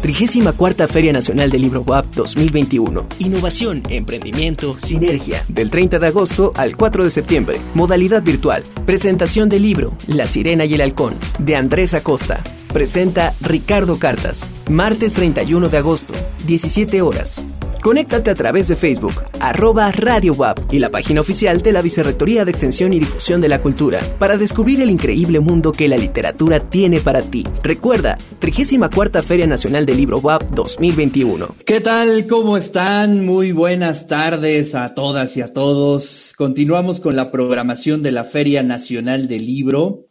34 0.00 0.88
Feria 0.88 1.12
Nacional 1.12 1.50
del 1.50 1.62
Libro 1.62 1.82
WAP 1.82 2.06
2021. 2.14 3.06
Innovación, 3.18 3.82
emprendimiento, 3.88 4.78
sinergia. 4.78 5.44
Del 5.48 5.70
30 5.70 5.98
de 5.98 6.06
agosto 6.06 6.52
al 6.56 6.76
4 6.76 7.04
de 7.04 7.10
septiembre. 7.10 7.60
Modalidad 7.74 8.22
virtual. 8.22 8.62
Presentación 8.86 9.48
del 9.48 9.62
libro 9.62 9.96
La 10.06 10.26
Sirena 10.26 10.64
y 10.64 10.74
el 10.74 10.80
Halcón, 10.80 11.14
de 11.38 11.56
Andrés 11.56 11.94
Acosta. 11.94 12.42
Presenta 12.72 13.34
Ricardo 13.40 13.98
Cartas. 13.98 14.44
Martes 14.68 15.14
31 15.14 15.68
de 15.68 15.78
agosto, 15.78 16.14
17 16.46 17.02
horas. 17.02 17.44
Conéctate 17.82 18.30
a 18.30 18.34
través 18.34 18.68
de 18.68 18.76
Facebook, 18.76 19.14
arroba 19.40 19.90
Radio 19.92 20.36
y 20.70 20.78
la 20.78 20.90
página 20.90 21.20
oficial 21.20 21.62
de 21.62 21.72
la 21.72 21.80
Vicerrectoría 21.80 22.44
de 22.44 22.50
Extensión 22.50 22.92
y 22.92 22.98
Difusión 22.98 23.40
de 23.40 23.48
la 23.48 23.62
Cultura 23.62 24.00
para 24.18 24.36
descubrir 24.36 24.80
el 24.80 24.90
increíble 24.90 25.40
mundo 25.40 25.72
que 25.72 25.88
la 25.88 25.96
literatura 25.96 26.60
tiene 26.60 27.00
para 27.00 27.22
ti. 27.22 27.44
Recuerda, 27.62 28.18
34 28.40 29.22
Feria 29.22 29.46
Nacional 29.46 29.86
del 29.86 29.96
Libro 29.96 30.18
WAP 30.18 30.42
2021. 30.50 31.54
¿Qué 31.64 31.80
tal? 31.80 32.26
¿Cómo 32.26 32.56
están? 32.56 33.24
Muy 33.24 33.52
buenas 33.52 34.06
tardes 34.08 34.74
a 34.74 34.94
todas 34.94 35.36
y 35.36 35.40
a 35.40 35.52
todos. 35.52 36.34
Continuamos 36.36 37.00
con 37.00 37.16
la 37.16 37.30
programación 37.30 38.02
de 38.02 38.12
la 38.12 38.24
Feria 38.24 38.62
Nacional 38.62 39.28
del 39.28 39.46
Libro. 39.46 40.07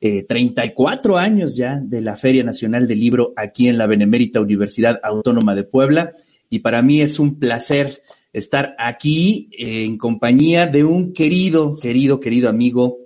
34 0.00 1.16
eh, 1.16 1.20
años 1.20 1.56
ya 1.56 1.80
de 1.80 2.00
la 2.00 2.16
Feria 2.16 2.44
Nacional 2.44 2.86
del 2.86 3.00
Libro 3.00 3.32
aquí 3.36 3.68
en 3.68 3.78
la 3.78 3.86
Benemérita 3.86 4.40
Universidad 4.40 5.00
Autónoma 5.02 5.54
de 5.54 5.64
Puebla. 5.64 6.12
Y 6.50 6.60
para 6.60 6.82
mí 6.82 7.00
es 7.00 7.18
un 7.18 7.38
placer 7.38 8.02
estar 8.32 8.74
aquí 8.78 9.50
en 9.52 9.98
compañía 9.98 10.66
de 10.66 10.84
un 10.84 11.12
querido, 11.12 11.76
querido, 11.76 12.20
querido 12.20 12.48
amigo, 12.48 12.98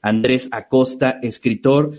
Andrés 0.00 0.48
Acosta, 0.52 1.18
escritor, 1.22 1.92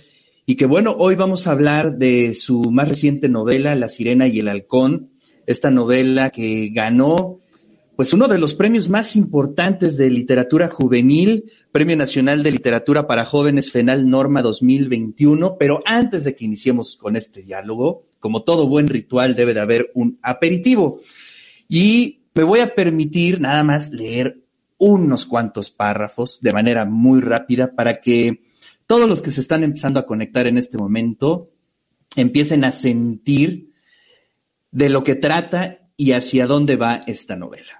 y 0.46 0.56
que 0.56 0.66
bueno, 0.66 0.96
hoy 0.98 1.16
vamos 1.16 1.46
a 1.46 1.52
hablar 1.52 1.98
de 1.98 2.34
su 2.34 2.72
más 2.72 2.90
reciente 2.90 3.30
novela, 3.30 3.76
La 3.76 3.90
Sirena 3.90 4.28
y 4.28 4.40
el 4.40 4.48
Halcón, 4.48 5.12
esta 5.46 5.70
novela 5.70 6.32
que 6.32 6.70
ganó 6.74 7.40
pues 8.00 8.14
uno 8.14 8.30
de 8.30 8.40
los 8.40 8.56
premios 8.56 8.88
más 8.88 9.18
importantes 9.18 9.98
de 9.98 10.10
literatura 10.10 10.70
juvenil, 10.70 11.52
Premio 11.74 11.98
Nacional 11.98 12.44
de 12.44 12.52
Literatura 12.52 13.08
para 13.08 13.26
Jóvenes 13.26 13.74
FENAL 13.74 14.10
Norma 14.10 14.42
2021, 14.42 15.58
pero 15.58 15.84
antes 15.86 16.24
de 16.24 16.34
que 16.34 16.46
iniciemos 16.46 16.96
con 16.96 17.18
este 17.18 17.42
diálogo, 17.42 18.06
como 18.22 18.44
todo 18.44 18.70
buen 18.70 18.88
ritual, 18.88 19.36
debe 19.36 19.54
de 19.54 19.60
haber 19.60 19.92
un 19.96 20.18
aperitivo. 20.22 21.02
Y 21.68 22.22
me 22.34 22.46
voy 22.46 22.62
a 22.62 22.74
permitir 22.74 23.42
nada 23.42 23.66
más 23.66 23.92
leer 23.92 24.46
unos 24.78 25.26
cuantos 25.26 25.70
párrafos 25.70 26.40
de 26.40 26.54
manera 26.54 26.86
muy 26.86 27.20
rápida 27.20 27.76
para 27.76 28.00
que 28.00 28.44
todos 28.88 29.10
los 29.10 29.22
que 29.22 29.32
se 29.32 29.42
están 29.42 29.62
empezando 29.66 30.00
a 30.00 30.06
conectar 30.06 30.48
en 30.48 30.58
este 30.58 30.78
momento 30.78 31.52
empiecen 32.16 32.64
a 32.64 32.72
sentir 32.72 33.74
de 34.72 34.88
lo 34.88 35.04
que 35.04 35.16
trata 35.16 35.90
y 35.98 36.14
hacia 36.14 36.48
dónde 36.48 36.78
va 36.78 37.02
esta 37.06 37.36
novela. 37.36 37.79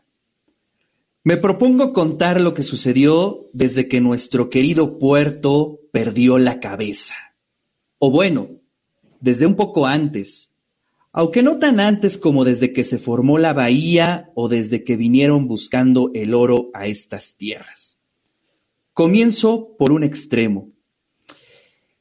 Me 1.24 1.36
propongo 1.36 1.92
contar 1.92 2.40
lo 2.40 2.54
que 2.54 2.64
sucedió 2.64 3.46
desde 3.52 3.88
que 3.88 4.00
nuestro 4.00 4.50
querido 4.50 4.98
puerto 5.00 5.82
perdió 5.92 6.38
la 6.38 6.60
cabeza. 6.60 7.16
O 7.98 8.10
bueno, 8.10 8.62
desde 9.20 9.46
un 9.46 9.56
poco 9.56 9.86
antes, 9.86 10.52
aunque 11.12 11.44
no 11.44 11.60
tan 11.60 11.82
antes 11.82 12.18
como 12.18 12.46
desde 12.46 12.72
que 12.72 12.86
se 12.86 12.98
formó 12.98 13.38
la 13.38 13.52
bahía 13.52 14.32
o 14.36 14.48
desde 14.48 14.84
que 14.86 14.96
vinieron 14.96 15.48
buscando 15.48 16.12
el 16.14 16.34
oro 16.34 16.70
a 16.74 16.88
estas 16.88 17.36
tierras. 17.36 17.98
Comienzo 18.94 19.76
por 19.78 19.92
un 19.92 20.04
extremo. 20.04 20.72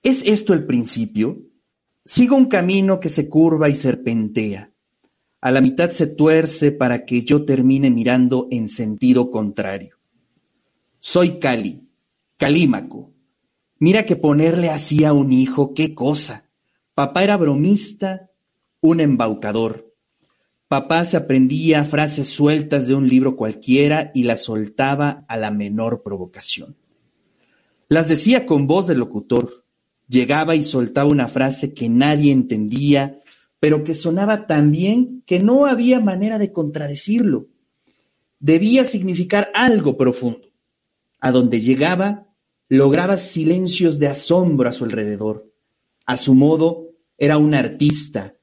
¿Es 0.02 0.22
esto 0.24 0.52
el 0.52 0.64
principio? 0.64 1.42
Sigo 2.04 2.36
un 2.36 2.46
camino 2.46 3.00
que 3.00 3.08
se 3.08 3.28
curva 3.28 3.68
y 3.68 3.74
serpentea. 3.74 4.72
A 5.40 5.50
la 5.50 5.60
mitad 5.60 5.90
se 5.90 6.06
tuerce 6.06 6.72
para 6.72 7.04
que 7.04 7.22
yo 7.22 7.44
termine 7.44 7.90
mirando 7.90 8.48
en 8.50 8.66
sentido 8.66 9.30
contrario. 9.30 9.96
Soy 10.98 11.38
Cali, 11.38 11.88
Calímaco. 12.36 13.12
Mira 13.78 14.04
que 14.04 14.16
ponerle 14.16 14.68
así 14.68 15.04
a 15.04 15.12
un 15.12 15.32
hijo, 15.32 15.74
qué 15.74 15.94
cosa. 15.94 16.50
Papá 16.94 17.22
era 17.22 17.36
bromista, 17.36 18.30
un 18.80 19.00
embaucador. 19.00 19.94
Papá 20.66 21.04
se 21.04 21.16
aprendía 21.16 21.84
frases 21.84 22.28
sueltas 22.28 22.88
de 22.88 22.94
un 22.94 23.08
libro 23.08 23.36
cualquiera 23.36 24.10
y 24.14 24.24
las 24.24 24.42
soltaba 24.42 25.24
a 25.28 25.36
la 25.36 25.52
menor 25.52 26.02
provocación. 26.02 26.76
Las 27.88 28.08
decía 28.08 28.44
con 28.44 28.66
voz 28.66 28.86
de 28.86 28.96
locutor. 28.96 29.64
Llegaba 30.08 30.56
y 30.56 30.62
soltaba 30.62 31.10
una 31.10 31.28
frase 31.28 31.72
que 31.72 31.88
nadie 31.88 32.32
entendía, 32.32 33.20
pero 33.60 33.84
que 33.84 33.94
sonaba 33.94 34.46
tan 34.46 34.70
bien 34.70 35.22
que 35.26 35.40
no 35.40 35.66
había 35.66 36.00
manera 36.00 36.38
de 36.38 36.52
contradecirlo. 36.52 37.48
Debía 38.38 38.84
significar 38.84 39.50
algo 39.54 39.96
profundo. 39.96 40.48
A 41.20 41.32
donde 41.32 41.60
llegaba, 41.60 42.28
lograba 42.68 43.16
silencios 43.16 43.98
de 43.98 44.08
asombro 44.08 44.68
a 44.68 44.72
su 44.72 44.84
alrededor. 44.84 45.52
A 46.06 46.16
su 46.16 46.34
modo, 46.34 46.88
era 47.16 47.36
un 47.36 47.54
artista, 47.54 48.36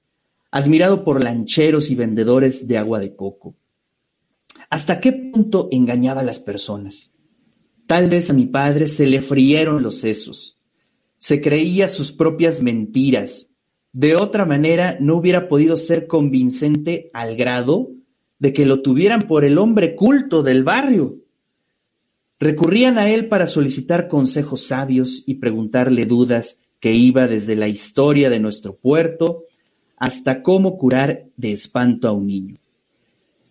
admirado 0.52 1.06
por 1.06 1.24
lancheros 1.24 1.90
y 1.90 1.96
vendedores 1.96 2.68
de 2.68 2.78
agua 2.78 3.00
de 3.00 3.16
coco. 3.16 3.56
¿Hasta 4.70 5.00
qué 5.00 5.14
punto 5.14 5.70
engañaba 5.72 6.22
a 6.22 6.26
las 6.26 6.40
personas? 6.40 7.16
Tal 7.88 8.10
vez 8.10 8.30
a 8.30 8.34
mi 8.34 8.48
padre 8.48 8.88
se 8.88 9.06
le 9.06 9.22
frieron 9.22 9.84
los 9.84 10.00
sesos. 10.00 10.60
Se 11.18 11.40
creía 11.40 11.88
sus 11.88 12.12
propias 12.12 12.62
mentiras. 12.62 13.48
De 13.96 14.18
otra 14.18 14.44
manera 14.44 14.98
no 15.00 15.16
hubiera 15.16 15.48
podido 15.48 15.78
ser 15.78 16.06
convincente 16.06 17.10
al 17.14 17.38
grado 17.38 17.92
de 18.40 18.52
que 18.52 18.66
lo 18.66 18.82
tuvieran 18.82 19.22
por 19.22 19.46
el 19.46 19.58
hombre 19.58 19.96
culto 19.96 20.44
del 20.44 20.66
barrio. 20.66 21.20
Recurrían 22.38 22.98
a 22.98 23.10
él 23.10 23.30
para 23.30 23.48
solicitar 23.48 24.10
consejos 24.10 24.68
sabios 24.68 25.24
y 25.26 25.36
preguntarle 25.36 26.06
dudas 26.06 26.60
que 26.82 26.92
iba 26.92 27.26
desde 27.30 27.56
la 27.56 27.70
historia 27.70 28.30
de 28.30 28.42
nuestro 28.42 28.76
puerto 28.76 29.46
hasta 29.96 30.42
cómo 30.42 30.78
curar 30.78 31.28
de 31.38 31.54
espanto 31.54 32.10
a 32.10 32.12
un 32.12 32.28
niño. 32.28 32.58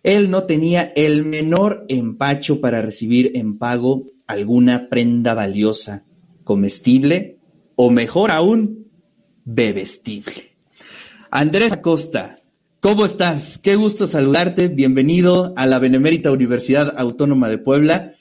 Él 0.03 0.29
no 0.29 0.43
tenía 0.43 0.93
el 0.95 1.25
menor 1.25 1.85
empacho 1.89 2.61
para 2.61 2.83
recibir 2.83 3.31
en 3.33 3.57
pago 3.57 4.03
alguna 4.27 4.89
prenda 4.89 5.33
valiosa, 5.33 6.05
comestible 6.43 7.39
o 7.75 7.89
mejor 7.89 8.29
aún, 8.29 8.84
bebestible. 9.45 10.33
Andrés 11.29 11.71
Acosta, 11.71 12.37
¿cómo 12.81 13.05
estás? 13.05 13.59
Qué 13.59 13.75
gusto 13.75 14.07
saludarte. 14.07 14.67
Bienvenido 14.67 15.53
a 15.55 15.67
la 15.67 15.79
Benemérita 15.79 16.31
Universidad 16.31 16.95
Autónoma 16.97 17.47
de 17.47 17.59
Puebla. 17.59 18.13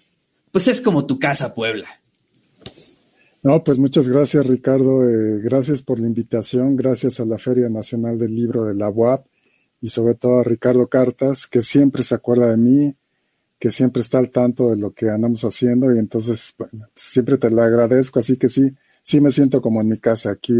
Pues 0.53 0.69
es 0.69 0.81
como 0.81 1.07
tu 1.07 1.19
casa, 1.19 1.55
Puebla. 1.55 1.89
No, 3.43 3.63
pues 3.63 3.79
muchas 3.79 4.09
gracias 4.09 4.47
Ricardo, 4.47 5.07
eh, 5.07 5.39
gracias 5.43 5.83
por 5.83 6.01
la 6.01 6.07
invitación, 6.07 6.77
gracias 6.77 7.21
a 7.21 7.27
la 7.27 7.37
Feria 7.37 7.69
Nacional 7.69 8.19
del 8.19 8.35
Libro 8.35 8.65
de 8.65 8.75
la 8.75 8.89
UAP 8.89 9.27
y 9.83 9.91
sobre 9.91 10.15
todo 10.15 10.39
a 10.41 10.45
Ricardo 10.45 10.87
Cartas, 10.87 11.47
que 11.47 11.61
siempre 11.61 12.05
se 12.05 12.15
acuerda 12.15 12.51
de 12.51 12.57
mí, 12.57 12.97
que 13.59 13.71
siempre 13.71 14.01
está 14.01 14.17
al 14.17 14.31
tanto 14.31 14.71
de 14.71 14.77
lo 14.77 14.93
que 14.95 15.11
andamos 15.11 15.45
haciendo 15.45 15.95
y 15.95 15.99
entonces 15.99 16.55
bueno, 16.57 16.87
siempre 16.95 17.37
te 17.37 17.51
lo 17.51 17.63
agradezco, 17.63 18.19
así 18.19 18.39
que 18.39 18.49
sí, 18.49 18.75
sí 19.03 19.21
me 19.21 19.31
siento 19.31 19.61
como 19.61 19.83
en 19.83 19.91
mi 19.91 19.99
casa 19.99 20.31
aquí 20.31 20.55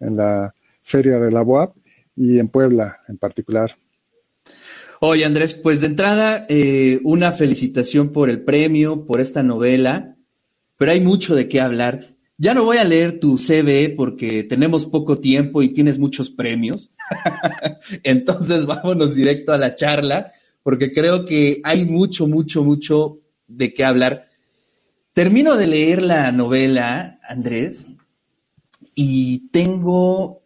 en 0.00 0.16
la 0.16 0.54
Feria 0.82 1.18
de 1.18 1.32
la 1.32 1.42
UAP 1.42 1.76
y 2.16 2.38
en 2.38 2.48
Puebla 2.48 3.00
en 3.08 3.18
particular. 3.18 3.76
Oye 5.00 5.24
Andrés, 5.24 5.54
pues 5.54 5.80
de 5.80 5.88
entrada 5.88 6.46
eh, 6.48 7.00
una 7.04 7.32
felicitación 7.32 8.12
por 8.12 8.30
el 8.30 8.42
premio, 8.42 9.04
por 9.04 9.20
esta 9.20 9.42
novela, 9.42 10.16
pero 10.78 10.92
hay 10.92 11.00
mucho 11.00 11.34
de 11.34 11.48
qué 11.48 11.60
hablar. 11.60 12.14
Ya 12.38 12.54
no 12.54 12.64
voy 12.64 12.76
a 12.76 12.84
leer 12.84 13.18
tu 13.18 13.38
CV 13.38 13.94
porque 13.96 14.42
tenemos 14.42 14.86
poco 14.86 15.18
tiempo 15.18 15.62
y 15.62 15.70
tienes 15.70 15.98
muchos 15.98 16.30
premios. 16.30 16.92
Entonces 18.02 18.66
vámonos 18.66 19.14
directo 19.14 19.52
a 19.52 19.58
la 19.58 19.74
charla 19.74 20.32
porque 20.62 20.92
creo 20.92 21.24
que 21.24 21.60
hay 21.64 21.84
mucho, 21.84 22.26
mucho, 22.26 22.64
mucho 22.64 23.20
de 23.46 23.72
qué 23.72 23.84
hablar. 23.84 24.28
Termino 25.12 25.56
de 25.56 25.66
leer 25.66 26.02
la 26.02 26.30
novela, 26.32 27.20
Andrés, 27.26 27.86
y 28.98 29.50
tengo 29.50 30.42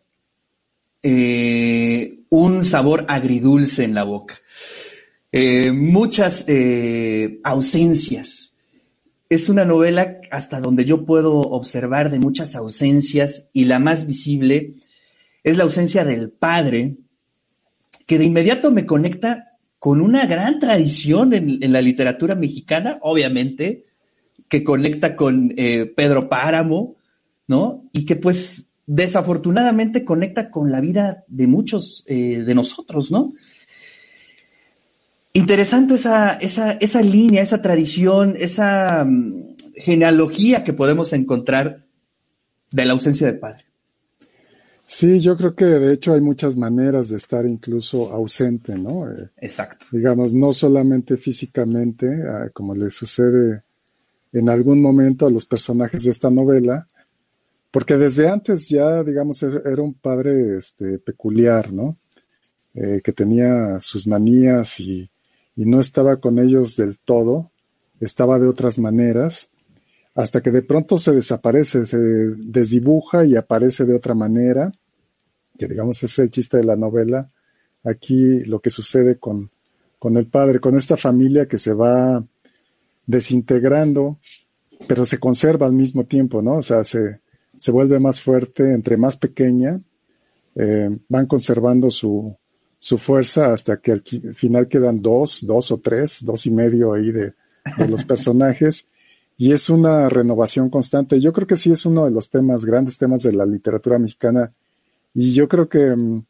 eh, 1.03 2.19
un 2.29 2.65
sabor 2.65 3.07
agridulce 3.09 3.85
en 3.85 3.95
la 3.95 4.03
boca. 4.03 4.39
Eh, 5.33 5.71
muchas 5.71 6.45
eh, 6.49 7.41
ausencias 7.45 8.57
es 9.29 9.49
una 9.49 9.65
novela 9.65 10.19
hasta 10.33 10.61
donde 10.61 10.85
yo 10.85 11.07
puedo 11.07 11.39
observar 11.39 12.11
de 12.11 12.19
muchas 12.19 12.57
ausencias 12.57 13.49
y 13.53 13.67
la 13.67 13.79
más 13.79 14.09
visible 14.09 14.75
es 15.45 15.57
la 15.57 15.63
ausencia 15.63 16.05
del 16.05 16.31
padre, 16.31 16.97
que 18.07 18.19
de 18.19 18.25
inmediato 18.25 18.73
me 18.73 18.85
conecta 18.85 19.59
con 19.79 20.01
una 20.01 20.27
gran 20.27 20.59
tradición 20.59 21.33
en, 21.33 21.73
la 21.73 21.81
literatura 21.81 22.35
mexicana, 22.35 22.99
obviamente, 23.03 23.87
que 24.49 24.65
conecta 24.65 25.15
con 25.15 25.55
Pedro 25.97 26.29
Páramo, 26.29 26.97
¿no? 27.51 27.83
Y 27.93 28.05
que 28.05 28.15
pues 28.15 28.67
desafortunadamente 28.87 30.05
conecta 30.05 30.53
con 30.53 30.71
la 30.71 30.81
vida 30.81 31.25
de 31.27 31.49
muchos 31.49 32.05
eh, 32.07 32.45
de 32.47 32.55
nosotros, 32.55 33.11
¿no? 33.11 33.33
Interesante 35.33 35.95
esa, 35.95 36.35
esa, 36.35 36.73
esa 36.75 37.03
línea, 37.03 37.43
esa 37.43 37.61
tradición, 37.61 38.35
esa 38.39 39.05
mm, 39.05 39.57
genealogía 39.75 40.63
que 40.63 40.73
podemos 40.73 41.13
encontrar 41.13 41.85
de 42.71 42.85
la 42.85 42.93
ausencia 42.93 43.27
de 43.27 43.35
padre. 43.35 43.65
Sí, 44.87 45.19
yo 45.19 45.37
creo 45.37 45.57
que 45.57 45.65
de 45.65 45.95
hecho 45.95 46.15
hay 46.15 46.21
muchas 46.21 46.57
maneras 46.57 47.09
de 47.09 47.17
estar 47.17 47.47
incluso 47.47 48.13
ausente, 48.13 48.79
¿no? 48.79 49.11
Eh, 49.11 49.29
Exacto. 49.39 49.87
Digamos, 49.91 50.33
no 50.33 50.53
solamente 50.53 51.17
físicamente, 51.17 52.07
ah, 52.29 52.49
como 52.53 52.77
le 52.77 52.91
sucede 52.91 53.63
en 54.33 54.49
algún 54.49 54.81
momento 54.81 55.27
a 55.27 55.31
los 55.31 55.47
personajes 55.47 56.05
de 56.05 56.11
esta 56.11 56.31
novela, 56.31 56.87
porque 57.71 57.97
desde 57.97 58.29
antes 58.29 58.69
ya, 58.69 59.03
digamos, 59.03 59.43
er, 59.43 59.63
era 59.65 59.83
un 59.83 59.95
padre 59.95 60.57
este, 60.57 60.99
peculiar, 60.99 61.73
¿no? 61.73 61.97
Eh, 62.75 63.01
que 63.03 63.13
tenía 63.13 63.81
sus 63.81 64.07
manías 64.07 64.79
y, 64.81 65.11
y 65.57 65.65
no 65.65 65.81
estaba 65.81 66.17
con 66.19 66.39
ellos 66.39 66.77
del 66.77 66.99
todo, 66.99 67.51
estaba 68.01 68.39
de 68.39 68.49
otras 68.49 68.79
maneras, 68.79 69.51
hasta 70.15 70.41
que 70.41 70.51
de 70.51 70.63
pronto 70.63 70.99
se 70.99 71.13
desaparece, 71.13 71.87
se 71.87 71.99
desdibuja 71.99 73.25
y 73.25 73.37
aparece 73.37 73.85
de 73.85 73.95
otra 73.95 74.15
manera, 74.15 74.73
que 75.59 75.69
digamos 75.69 76.03
es 76.03 76.19
el 76.19 76.31
chiste 76.31 76.57
de 76.57 76.65
la 76.65 76.77
novela. 76.77 77.31
Aquí 77.85 78.45
lo 78.45 78.61
que 78.61 78.71
sucede 78.71 79.19
con, 79.19 79.51
con 79.99 80.17
el 80.17 80.27
padre, 80.27 80.61
con 80.61 80.77
esta 80.77 80.97
familia 80.97 81.47
que 81.47 81.59
se 81.59 81.73
va 81.73 82.25
desintegrando, 83.07 84.19
pero 84.87 85.05
se 85.05 85.19
conserva 85.19 85.67
al 85.67 85.73
mismo 85.73 86.05
tiempo, 86.05 86.41
¿no? 86.43 86.57
O 86.57 86.63
sea, 86.63 86.85
se, 86.85 87.21
se 87.61 87.73
vuelve 87.73 88.01
más 88.01 88.23
fuerte 88.23 88.73
entre 88.73 88.97
más 88.97 89.19
pequeña, 89.19 89.79
eh, 90.55 90.89
van 91.11 91.27
conservando 91.27 91.91
su, 91.91 92.35
su 92.79 92.97
fuerza 92.97 93.53
hasta 93.53 93.77
que 93.77 93.93
al 93.93 94.03
final 94.03 94.67
quedan 94.67 95.03
dos, 95.03 95.45
dos 95.47 95.71
o 95.71 95.77
tres, 95.77 96.25
dos 96.25 96.47
y 96.47 96.51
medio 96.51 96.95
ahí 96.95 97.13
de, 97.13 97.35
de 97.77 97.87
los 97.87 98.03
personajes 98.13 98.87
y 99.37 99.53
es 99.53 99.69
una 99.69 100.09
renovación 100.09 100.71
constante. 100.71 101.21
Yo 101.21 101.35
creo 101.35 101.47
que 101.47 101.59
sí 101.59 101.71
es 101.71 101.85
uno 101.85 102.07
de 102.07 102.11
los 102.11 102.31
temas, 102.31 102.65
grandes 102.65 102.97
temas 102.97 103.23
de 103.23 103.35
la 103.35 103.45
literatura 103.45 103.99
mexicana 103.99 104.55
y 105.13 105.35
yo 105.35 105.47
creo 105.47 105.69
que, 105.69 105.95
mm, 105.95 106.25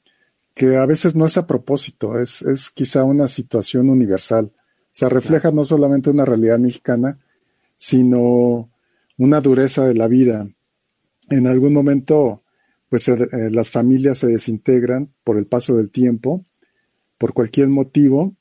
que 0.52 0.76
a 0.78 0.84
veces 0.84 1.14
no 1.14 1.26
es 1.26 1.36
a 1.36 1.46
propósito, 1.46 2.18
es, 2.18 2.42
es 2.42 2.70
quizá 2.70 3.04
una 3.04 3.28
situación 3.28 3.88
universal. 3.88 4.46
O 4.46 4.90
sea, 4.90 5.08
refleja 5.08 5.52
no 5.52 5.64
solamente 5.64 6.10
una 6.10 6.24
realidad 6.24 6.58
mexicana, 6.58 7.20
sino 7.76 8.68
una 9.16 9.40
dureza 9.40 9.84
de 9.84 9.94
la 9.94 10.08
vida. 10.08 10.44
En 11.30 11.46
algún 11.46 11.72
momento, 11.72 12.42
pues 12.88 13.08
eh, 13.08 13.16
las 13.50 13.70
familias 13.70 14.18
se 14.18 14.26
desintegran 14.26 15.10
por 15.24 15.38
el 15.38 15.46
paso 15.46 15.76
del 15.76 15.90
tiempo, 15.90 16.44
por 17.18 17.32
cualquier 17.32 17.68
motivo, 17.68 18.34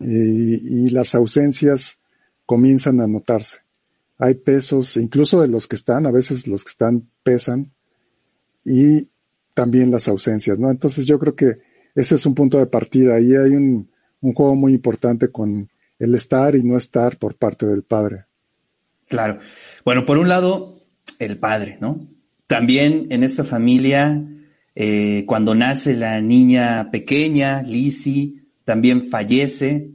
y 0.00 0.90
las 0.90 1.14
ausencias 1.14 2.00
comienzan 2.44 3.00
a 3.00 3.06
notarse 3.06 3.60
hay 4.22 4.34
pesos, 4.34 4.96
incluso 4.96 5.40
de 5.40 5.48
los 5.48 5.66
que 5.66 5.74
están, 5.74 6.06
a 6.06 6.12
veces 6.12 6.46
los 6.46 6.62
que 6.62 6.68
están 6.68 7.08
pesan, 7.24 7.72
y 8.64 9.08
también 9.52 9.90
las 9.90 10.06
ausencias, 10.06 10.60
¿no? 10.60 10.70
Entonces 10.70 11.06
yo 11.06 11.18
creo 11.18 11.34
que 11.34 11.58
ese 11.96 12.14
es 12.14 12.24
un 12.24 12.32
punto 12.32 12.58
de 12.58 12.66
partida. 12.66 13.16
Ahí 13.16 13.34
hay 13.34 13.50
un, 13.50 13.90
juego 14.20 14.54
muy 14.54 14.74
importante 14.74 15.32
con 15.32 15.68
el 15.98 16.14
estar 16.14 16.54
y 16.54 16.62
no 16.62 16.76
estar 16.76 17.18
por 17.18 17.34
parte 17.34 17.66
del 17.66 17.82
padre. 17.82 18.26
Claro. 19.08 19.40
Bueno, 19.84 20.06
por 20.06 20.18
un 20.18 20.28
lado, 20.28 20.81
el 21.24 21.38
padre, 21.38 21.78
¿no? 21.80 22.06
También 22.46 23.06
en 23.10 23.22
esta 23.22 23.44
familia, 23.44 24.22
eh, 24.74 25.24
cuando 25.26 25.54
nace 25.54 25.96
la 25.96 26.20
niña 26.20 26.90
pequeña, 26.90 27.62
Lizzie, 27.62 28.42
también 28.64 29.04
fallece 29.04 29.92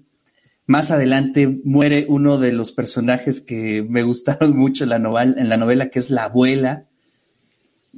más 0.67 0.91
adelante 0.91 1.61
muere 1.63 2.05
uno 2.09 2.37
de 2.37 2.51
los 2.51 2.73
personajes 2.73 3.39
que 3.39 3.83
me 3.87 4.03
gustaron 4.03 4.55
mucho 4.57 4.83
en 4.83 4.91
la 4.91 4.99
novela, 4.99 5.41
en 5.41 5.49
la 5.49 5.57
novela 5.57 5.89
que 5.89 5.99
es 5.99 6.11
la 6.11 6.25
abuela. 6.25 6.85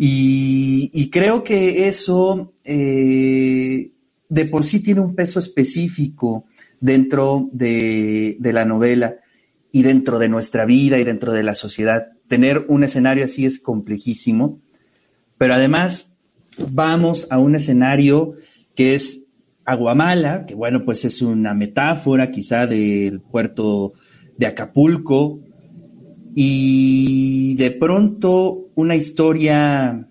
Y, 0.01 1.09
creo 1.09 1.43
que 1.43 1.89
eso 1.89 2.53
eh, 2.63 3.91
de 4.29 4.45
por 4.45 4.63
sí 4.63 4.79
tiene 4.79 5.01
un 5.01 5.13
peso 5.13 5.39
específico 5.39 6.45
dentro 6.79 7.49
de, 7.51 8.37
de 8.39 8.53
la 8.53 8.63
novela 8.63 9.17
y 9.73 9.81
dentro 9.81 10.17
de 10.17 10.29
nuestra 10.29 10.63
vida 10.63 10.99
y 10.99 11.03
dentro 11.03 11.33
de 11.33 11.43
la 11.43 11.53
sociedad. 11.53 12.13
Tener 12.29 12.65
un 12.69 12.85
escenario 12.85 13.25
así 13.25 13.45
es 13.45 13.59
complejísimo, 13.59 14.61
pero 15.37 15.53
además 15.53 16.17
vamos 16.71 17.27
a 17.29 17.39
un 17.39 17.55
escenario 17.55 18.35
que 18.75 18.95
es 18.95 19.25
Aguamala, 19.65 20.45
que 20.45 20.55
bueno, 20.55 20.85
pues 20.85 21.03
es 21.03 21.21
una 21.21 21.53
metáfora 21.53 22.31
quizá 22.31 22.65
del 22.65 23.19
puerto 23.19 23.91
de 24.37 24.47
Acapulco, 24.47 25.41
y 26.35 27.55
de 27.55 27.71
pronto 27.71 28.69
una 28.75 28.95
historia 28.95 30.07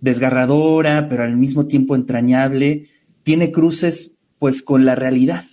desgarradora, 0.00 1.08
pero 1.08 1.22
al 1.22 1.36
mismo 1.36 1.66
tiempo 1.66 1.94
entrañable, 1.94 2.88
tiene 3.22 3.52
cruces 3.52 4.16
pues 4.38 4.62
con 4.62 4.84
la 4.84 4.96
realidad, 4.96 5.44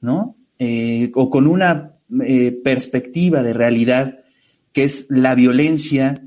¿no? 0.00 0.36
Eh, 0.58 1.10
o 1.14 1.30
con 1.30 1.46
una 1.46 1.96
eh, 2.22 2.52
perspectiva 2.62 3.42
de 3.42 3.54
realidad 3.54 4.18
que 4.76 4.84
es 4.84 5.06
la 5.08 5.34
violencia, 5.34 6.22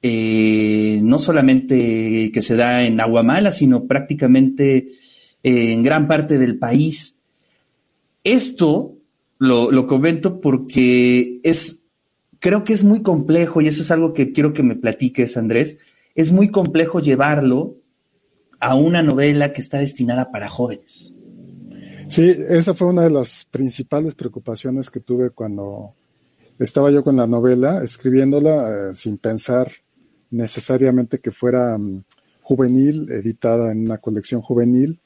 eh, 0.00 1.00
no 1.02 1.18
solamente 1.18 2.30
que 2.32 2.40
se 2.40 2.54
da 2.54 2.84
en 2.84 3.00
Aguamala, 3.00 3.50
sino 3.50 3.88
prácticamente 3.88 4.92
en 5.42 5.82
gran 5.82 6.06
parte 6.06 6.38
del 6.38 6.56
país. 6.56 7.16
Esto 8.22 8.94
lo, 9.38 9.88
comento 9.88 10.40
porque 10.40 11.40
es, 11.42 11.80
creo 12.38 12.62
que 12.62 12.74
es 12.74 12.84
muy 12.84 13.02
complejo 13.02 13.60
y 13.60 13.66
eso 13.66 13.82
es 13.82 13.90
algo 13.90 14.14
que 14.14 14.30
quiero 14.30 14.52
que 14.52 14.62
me 14.62 14.76
platiques, 14.76 15.36
Andrés. 15.36 15.78
Es 16.14 16.30
muy 16.30 16.46
complejo 16.46 17.00
llevarlo 17.00 17.74
a 18.60 18.76
una 18.76 19.02
novela 19.02 19.52
que 19.52 19.62
está 19.62 19.78
destinada 19.78 20.30
para 20.30 20.48
jóvenes. 20.48 21.12
Sí, 22.08 22.36
esa 22.50 22.72
fue 22.72 22.86
una 22.86 23.02
de 23.02 23.10
las 23.10 23.48
principales 23.50 24.14
preocupaciones 24.14 24.90
que 24.90 25.00
tuve 25.00 25.30
cuando 25.30 25.96
estaba 26.64 26.90
yo 26.90 27.02
con 27.02 27.16
la 27.16 27.26
novela, 27.26 27.82
escribiéndola 27.82 28.90
eh, 28.90 28.96
sin 28.96 29.18
pensar 29.18 29.72
necesariamente 30.30 31.18
que 31.18 31.30
fuera 31.30 31.76
mm, 31.76 32.04
juvenil, 32.42 33.10
editada 33.10 33.72
en 33.72 33.80
una 33.80 33.98
colección 33.98 34.42
juvenil, 34.42 35.00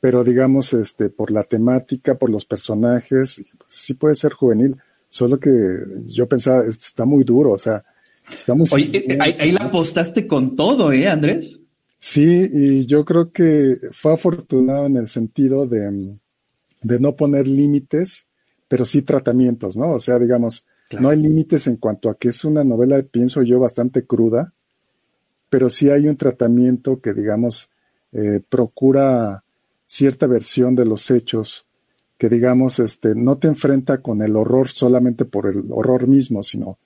pero 0.00 0.22
digamos, 0.22 0.72
este, 0.72 1.10
por 1.10 1.30
la 1.30 1.42
temática, 1.44 2.14
por 2.16 2.30
los 2.30 2.44
personajes, 2.44 3.42
pues, 3.58 3.72
sí 3.72 3.94
puede 3.94 4.14
ser 4.14 4.32
juvenil, 4.32 4.76
solo 5.08 5.38
que 5.40 5.50
yo 6.06 6.28
pensaba, 6.28 6.64
está 6.64 7.04
muy 7.04 7.24
duro, 7.24 7.52
o 7.52 7.58
sea, 7.58 7.84
está 8.30 8.54
muy... 8.54 8.66
Oye, 8.72 8.90
eh, 9.14 9.18
ahí, 9.20 9.50
la 9.50 9.66
apostaste 9.66 10.26
con 10.26 10.54
todo, 10.56 10.92
¿eh, 10.92 11.08
Andrés? 11.08 11.58
Sí, 11.98 12.48
y 12.52 12.86
yo 12.86 13.04
creo 13.04 13.32
que 13.32 13.78
fue 13.92 14.12
afortunado 14.12 14.86
en 14.86 14.96
el 14.98 15.08
sentido 15.08 15.66
de, 15.66 16.18
de 16.82 16.98
no 17.00 17.16
poner 17.16 17.48
límites, 17.48 18.26
pero 18.68 18.84
sí 18.84 19.02
tratamientos, 19.02 19.76
¿no? 19.76 19.92
O 19.92 19.98
sea, 19.98 20.18
digamos, 20.18 20.66
no 21.00 21.10
hay 21.10 21.20
límites 21.20 21.66
en 21.66 21.76
cuanto 21.76 22.10
a 22.10 22.16
que 22.16 22.28
es 22.28 22.44
una 22.44 22.64
novela, 22.64 23.02
pienso 23.02 23.42
yo, 23.42 23.60
bastante 23.60 24.06
cruda, 24.06 24.52
pero 25.50 25.70
sí 25.70 25.90
hay 25.90 26.08
un 26.08 26.16
tratamiento 26.16 27.00
que, 27.00 27.12
digamos, 27.12 27.70
eh, 28.12 28.40
procura 28.48 29.44
cierta 29.86 30.26
versión 30.26 30.74
de 30.74 30.84
los 30.84 31.10
hechos 31.10 31.66
que 32.18 32.28
digamos 32.28 32.78
este 32.78 33.14
no 33.14 33.38
te 33.38 33.48
enfrenta 33.48 33.98
con 33.98 34.22
el 34.22 34.36
horror 34.36 34.68
solamente 34.68 35.24
por 35.24 35.46
el 35.46 35.64
horror 35.70 36.06
mismo, 36.06 36.42
sino 36.42 36.78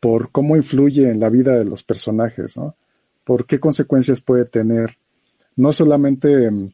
por 0.00 0.30
cómo 0.30 0.56
influye 0.56 1.10
en 1.10 1.20
la 1.20 1.28
vida 1.28 1.56
de 1.56 1.64
los 1.64 1.82
personajes, 1.82 2.56
¿no? 2.56 2.74
Por 3.24 3.46
qué 3.46 3.60
consecuencias 3.60 4.20
puede 4.20 4.44
tener, 4.44 4.96
no 5.56 5.72
solamente 5.72 6.50
mm, 6.50 6.72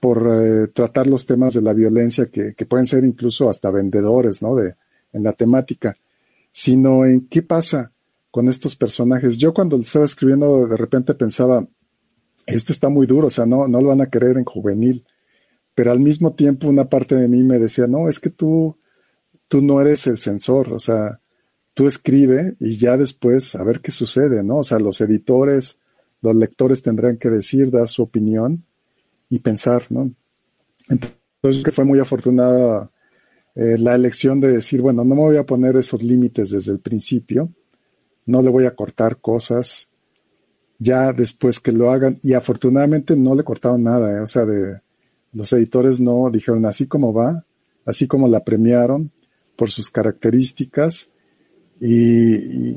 por 0.00 0.28
eh, 0.30 0.68
tratar 0.68 1.06
los 1.06 1.26
temas 1.26 1.54
de 1.54 1.62
la 1.62 1.72
violencia 1.72 2.26
que, 2.26 2.54
que, 2.54 2.66
pueden 2.66 2.86
ser 2.86 3.04
incluso 3.04 3.48
hasta 3.48 3.70
vendedores, 3.70 4.42
¿no? 4.42 4.54
De, 4.54 4.74
en 5.12 5.22
la 5.22 5.32
temática, 5.32 5.96
sino 6.52 7.04
en 7.06 7.28
qué 7.28 7.42
pasa 7.42 7.92
con 8.30 8.48
estos 8.48 8.76
personajes. 8.76 9.38
Yo 9.38 9.52
cuando 9.54 9.76
estaba 9.76 10.04
escribiendo 10.04 10.66
de 10.66 10.76
repente 10.76 11.14
pensaba, 11.14 11.66
esto 12.46 12.72
está 12.72 12.88
muy 12.88 13.06
duro, 13.06 13.28
o 13.28 13.30
sea, 13.30 13.46
no, 13.46 13.68
no 13.68 13.80
lo 13.80 13.88
van 13.88 14.00
a 14.00 14.10
querer 14.10 14.36
en 14.36 14.44
juvenil. 14.44 15.04
Pero 15.74 15.92
al 15.92 16.00
mismo 16.00 16.34
tiempo 16.34 16.68
una 16.68 16.88
parte 16.88 17.14
de 17.14 17.28
mí 17.28 17.42
me 17.42 17.58
decía, 17.58 17.86
no, 17.86 18.08
es 18.08 18.18
que 18.18 18.30
tú, 18.30 18.76
tú 19.48 19.62
no 19.62 19.80
eres 19.80 20.06
el 20.06 20.18
censor, 20.18 20.72
o 20.72 20.80
sea, 20.80 21.20
tú 21.74 21.86
escribe 21.86 22.56
y 22.58 22.76
ya 22.76 22.96
después 22.96 23.54
a 23.54 23.62
ver 23.62 23.80
qué 23.80 23.92
sucede, 23.92 24.42
¿no? 24.42 24.58
O 24.58 24.64
sea, 24.64 24.80
los 24.80 25.00
editores, 25.00 25.78
los 26.20 26.34
lectores 26.34 26.82
tendrán 26.82 27.18
que 27.18 27.30
decir, 27.30 27.70
dar 27.70 27.88
su 27.88 28.02
opinión 28.02 28.64
y 29.28 29.38
pensar, 29.38 29.84
¿no? 29.90 30.10
Entonces 30.88 31.62
que 31.62 31.70
fue 31.70 31.84
muy 31.84 32.00
afortunada 32.00 32.90
eh, 33.60 33.76
la 33.76 33.96
elección 33.96 34.38
de 34.40 34.52
decir, 34.52 34.80
bueno, 34.80 35.02
no 35.04 35.16
me 35.16 35.20
voy 35.20 35.36
a 35.36 35.44
poner 35.44 35.74
esos 35.76 36.00
límites 36.00 36.50
desde 36.50 36.70
el 36.70 36.78
principio, 36.78 37.52
no 38.24 38.40
le 38.40 38.50
voy 38.50 38.66
a 38.66 38.76
cortar 38.76 39.16
cosas, 39.16 39.88
ya 40.78 41.12
después 41.12 41.58
que 41.58 41.72
lo 41.72 41.90
hagan, 41.90 42.20
y 42.22 42.34
afortunadamente 42.34 43.16
no 43.16 43.34
le 43.34 43.42
cortaron 43.42 43.82
nada, 43.82 44.16
¿eh? 44.16 44.20
o 44.20 44.28
sea, 44.28 44.44
de 44.44 44.80
los 45.32 45.52
editores 45.52 45.98
no 45.98 46.30
dijeron 46.30 46.66
así 46.66 46.86
como 46.86 47.12
va, 47.12 47.44
así 47.84 48.06
como 48.06 48.28
la 48.28 48.44
premiaron 48.44 49.10
por 49.56 49.72
sus 49.72 49.90
características, 49.90 51.10
y, 51.80 52.74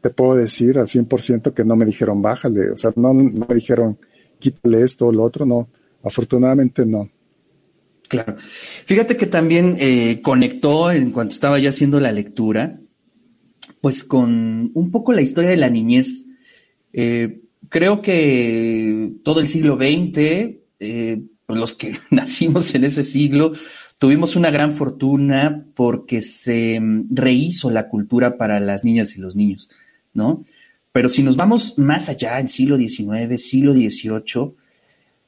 te 0.00 0.10
puedo 0.10 0.34
decir 0.34 0.80
al 0.80 0.88
100% 0.88 1.54
que 1.54 1.64
no 1.64 1.76
me 1.76 1.86
dijeron 1.86 2.20
bájale, 2.20 2.72
o 2.72 2.76
sea, 2.76 2.92
no, 2.96 3.14
no 3.14 3.46
me 3.48 3.54
dijeron 3.54 3.96
quítale 4.40 4.82
esto 4.82 5.06
o 5.06 5.12
lo 5.12 5.22
otro, 5.22 5.46
no, 5.46 5.68
afortunadamente 6.02 6.84
no. 6.84 7.08
Claro. 8.14 8.36
Fíjate 8.84 9.16
que 9.16 9.26
también 9.26 9.76
eh, 9.80 10.20
conectó 10.22 10.92
en 10.92 11.10
cuanto 11.10 11.32
estaba 11.32 11.58
ya 11.58 11.70
haciendo 11.70 11.98
la 11.98 12.12
lectura, 12.12 12.78
pues 13.80 14.04
con 14.04 14.70
un 14.72 14.90
poco 14.92 15.12
la 15.12 15.20
historia 15.20 15.50
de 15.50 15.56
la 15.56 15.68
niñez. 15.68 16.26
Eh, 16.92 17.40
creo 17.68 18.02
que 18.02 19.14
todo 19.24 19.40
el 19.40 19.48
siglo 19.48 19.74
XX, 19.74 20.58
eh, 20.78 21.22
pues 21.44 21.58
los 21.58 21.74
que 21.74 21.96
nacimos 22.10 22.72
en 22.76 22.84
ese 22.84 23.02
siglo, 23.02 23.52
tuvimos 23.98 24.36
una 24.36 24.52
gran 24.52 24.74
fortuna 24.74 25.66
porque 25.74 26.22
se 26.22 26.78
mm, 26.78 27.08
rehizo 27.10 27.70
la 27.70 27.88
cultura 27.88 28.38
para 28.38 28.60
las 28.60 28.84
niñas 28.84 29.16
y 29.16 29.20
los 29.20 29.34
niños, 29.34 29.70
¿no? 30.12 30.44
Pero 30.92 31.08
si 31.08 31.24
nos 31.24 31.34
vamos 31.34 31.76
más 31.78 32.08
allá, 32.08 32.38
en 32.38 32.48
siglo 32.48 32.78
XIX, 32.78 33.42
siglo 33.42 33.72
XVIII 33.72 34.52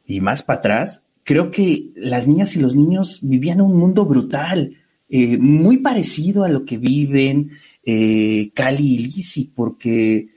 y 0.06 0.20
más 0.20 0.44
para 0.44 0.60
atrás, 0.60 1.02
creo 1.26 1.50
que 1.50 1.90
las 1.96 2.28
niñas 2.28 2.54
y 2.54 2.60
los 2.60 2.76
niños 2.76 3.18
vivían 3.20 3.60
un 3.60 3.76
mundo 3.76 4.06
brutal, 4.06 4.76
eh, 5.08 5.36
muy 5.38 5.78
parecido 5.78 6.44
a 6.44 6.48
lo 6.48 6.64
que 6.64 6.78
viven 6.78 7.50
eh, 7.84 8.52
Cali 8.54 8.94
y 8.94 8.98
Lisi, 8.98 9.50
porque 9.52 10.28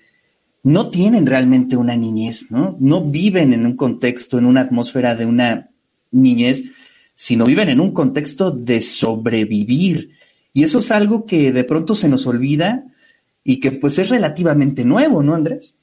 no 0.63 0.89
tienen 0.89 1.27
realmente 1.27 1.77
una 1.77 1.95
niñez, 1.95 2.49
¿no? 2.49 2.75
No 2.79 3.05
viven 3.05 3.53
en 3.53 3.67
un 3.67 3.75
contexto, 3.75 4.39
en 4.39 4.45
una 4.45 4.61
atmósfera 4.61 5.15
de 5.15 5.27
una 5.27 5.69
niñez, 6.09 6.63
sino 7.13 7.45
viven 7.45 7.69
en 7.69 7.81
un 7.81 7.91
contexto 7.91 8.49
de 8.49 8.81
sobrevivir. 8.81 10.13
Y 10.53 10.63
eso 10.63 10.79
es 10.79 10.89
algo 10.89 11.27
que 11.27 11.51
de 11.51 11.63
pronto 11.65 11.93
se 11.93 12.09
nos 12.09 12.25
olvida 12.25 12.83
y 13.43 13.59
que 13.59 13.73
pues 13.73 13.99
es 13.99 14.09
relativamente 14.09 14.83
nuevo, 14.85 15.21
¿no, 15.21 15.35
Andrés? 15.35 15.75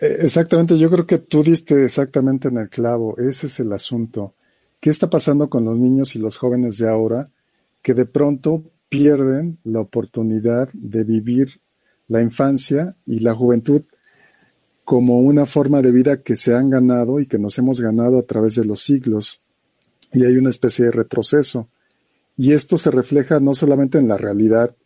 Eh, 0.00 0.18
exactamente, 0.20 0.78
yo 0.78 0.90
creo 0.90 1.06
que 1.06 1.18
tú 1.18 1.42
diste 1.42 1.84
exactamente 1.84 2.48
en 2.48 2.58
el 2.58 2.68
clavo, 2.68 3.16
ese 3.18 3.46
es 3.46 3.58
el 3.60 3.72
asunto. 3.72 4.34
¿Qué 4.80 4.90
está 4.90 5.10
pasando 5.10 5.50
con 5.50 5.64
los 5.64 5.76
niños 5.78 6.14
y 6.14 6.20
los 6.20 6.36
jóvenes 6.36 6.78
de 6.78 6.88
ahora 6.88 7.30
que 7.82 7.94
de 7.94 8.06
pronto 8.06 8.62
pierden 8.88 9.58
la 9.64 9.80
oportunidad 9.80 10.68
de 10.72 11.04
vivir 11.04 11.60
la 12.06 12.22
infancia 12.22 12.96
y 13.04 13.18
la 13.18 13.34
juventud 13.34 13.82
como 14.84 15.18
una 15.18 15.46
forma 15.46 15.82
de 15.82 15.92
vida 15.92 16.22
que 16.22 16.36
se 16.36 16.54
han 16.54 16.70
ganado 16.70 17.18
y 17.20 17.26
que 17.26 17.38
nos 17.38 17.58
hemos 17.58 17.80
ganado 17.80 18.18
a 18.18 18.22
través 18.22 18.54
de 18.54 18.64
los 18.64 18.82
siglos? 18.82 19.42
Y 20.12 20.24
hay 20.24 20.36
una 20.36 20.50
especie 20.50 20.86
de 20.86 20.90
retroceso. 20.92 21.68
Y 22.36 22.52
esto 22.52 22.78
se 22.78 22.92
refleja 22.92 23.40
no 23.40 23.52
solamente 23.52 23.98
en 23.98 24.06
la 24.06 24.16
realidad 24.16 24.76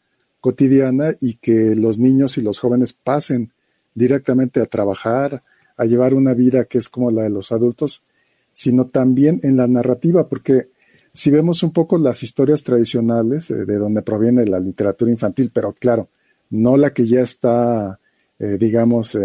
cotidiana 0.40 1.14
y 1.20 1.34
que 1.34 1.76
los 1.76 1.98
niños 1.98 2.38
y 2.38 2.42
los 2.42 2.58
jóvenes 2.58 2.94
pasen 2.94 3.52
directamente 3.94 4.60
a 4.60 4.66
trabajar, 4.66 5.42
a 5.76 5.84
llevar 5.84 6.14
una 6.14 6.34
vida 6.34 6.64
que 6.64 6.78
es 6.78 6.88
como 6.88 7.10
la 7.10 7.22
de 7.22 7.30
los 7.30 7.52
adultos, 7.52 8.04
sino 8.52 8.86
también 8.86 9.40
en 9.42 9.56
la 9.56 9.66
narrativa, 9.66 10.28
porque 10.28 10.68
si 11.14 11.30
vemos 11.30 11.62
un 11.62 11.72
poco 11.72 11.98
las 11.98 12.22
historias 12.22 12.62
tradicionales 12.62 13.50
eh, 13.50 13.64
de 13.64 13.76
donde 13.76 14.02
proviene 14.02 14.46
la 14.46 14.60
literatura 14.60 15.10
infantil, 15.10 15.50
pero 15.52 15.72
claro, 15.72 16.08
no 16.50 16.76
la 16.76 16.92
que 16.92 17.06
ya 17.06 17.20
está, 17.20 17.98
eh, 18.38 18.56
digamos, 18.58 19.16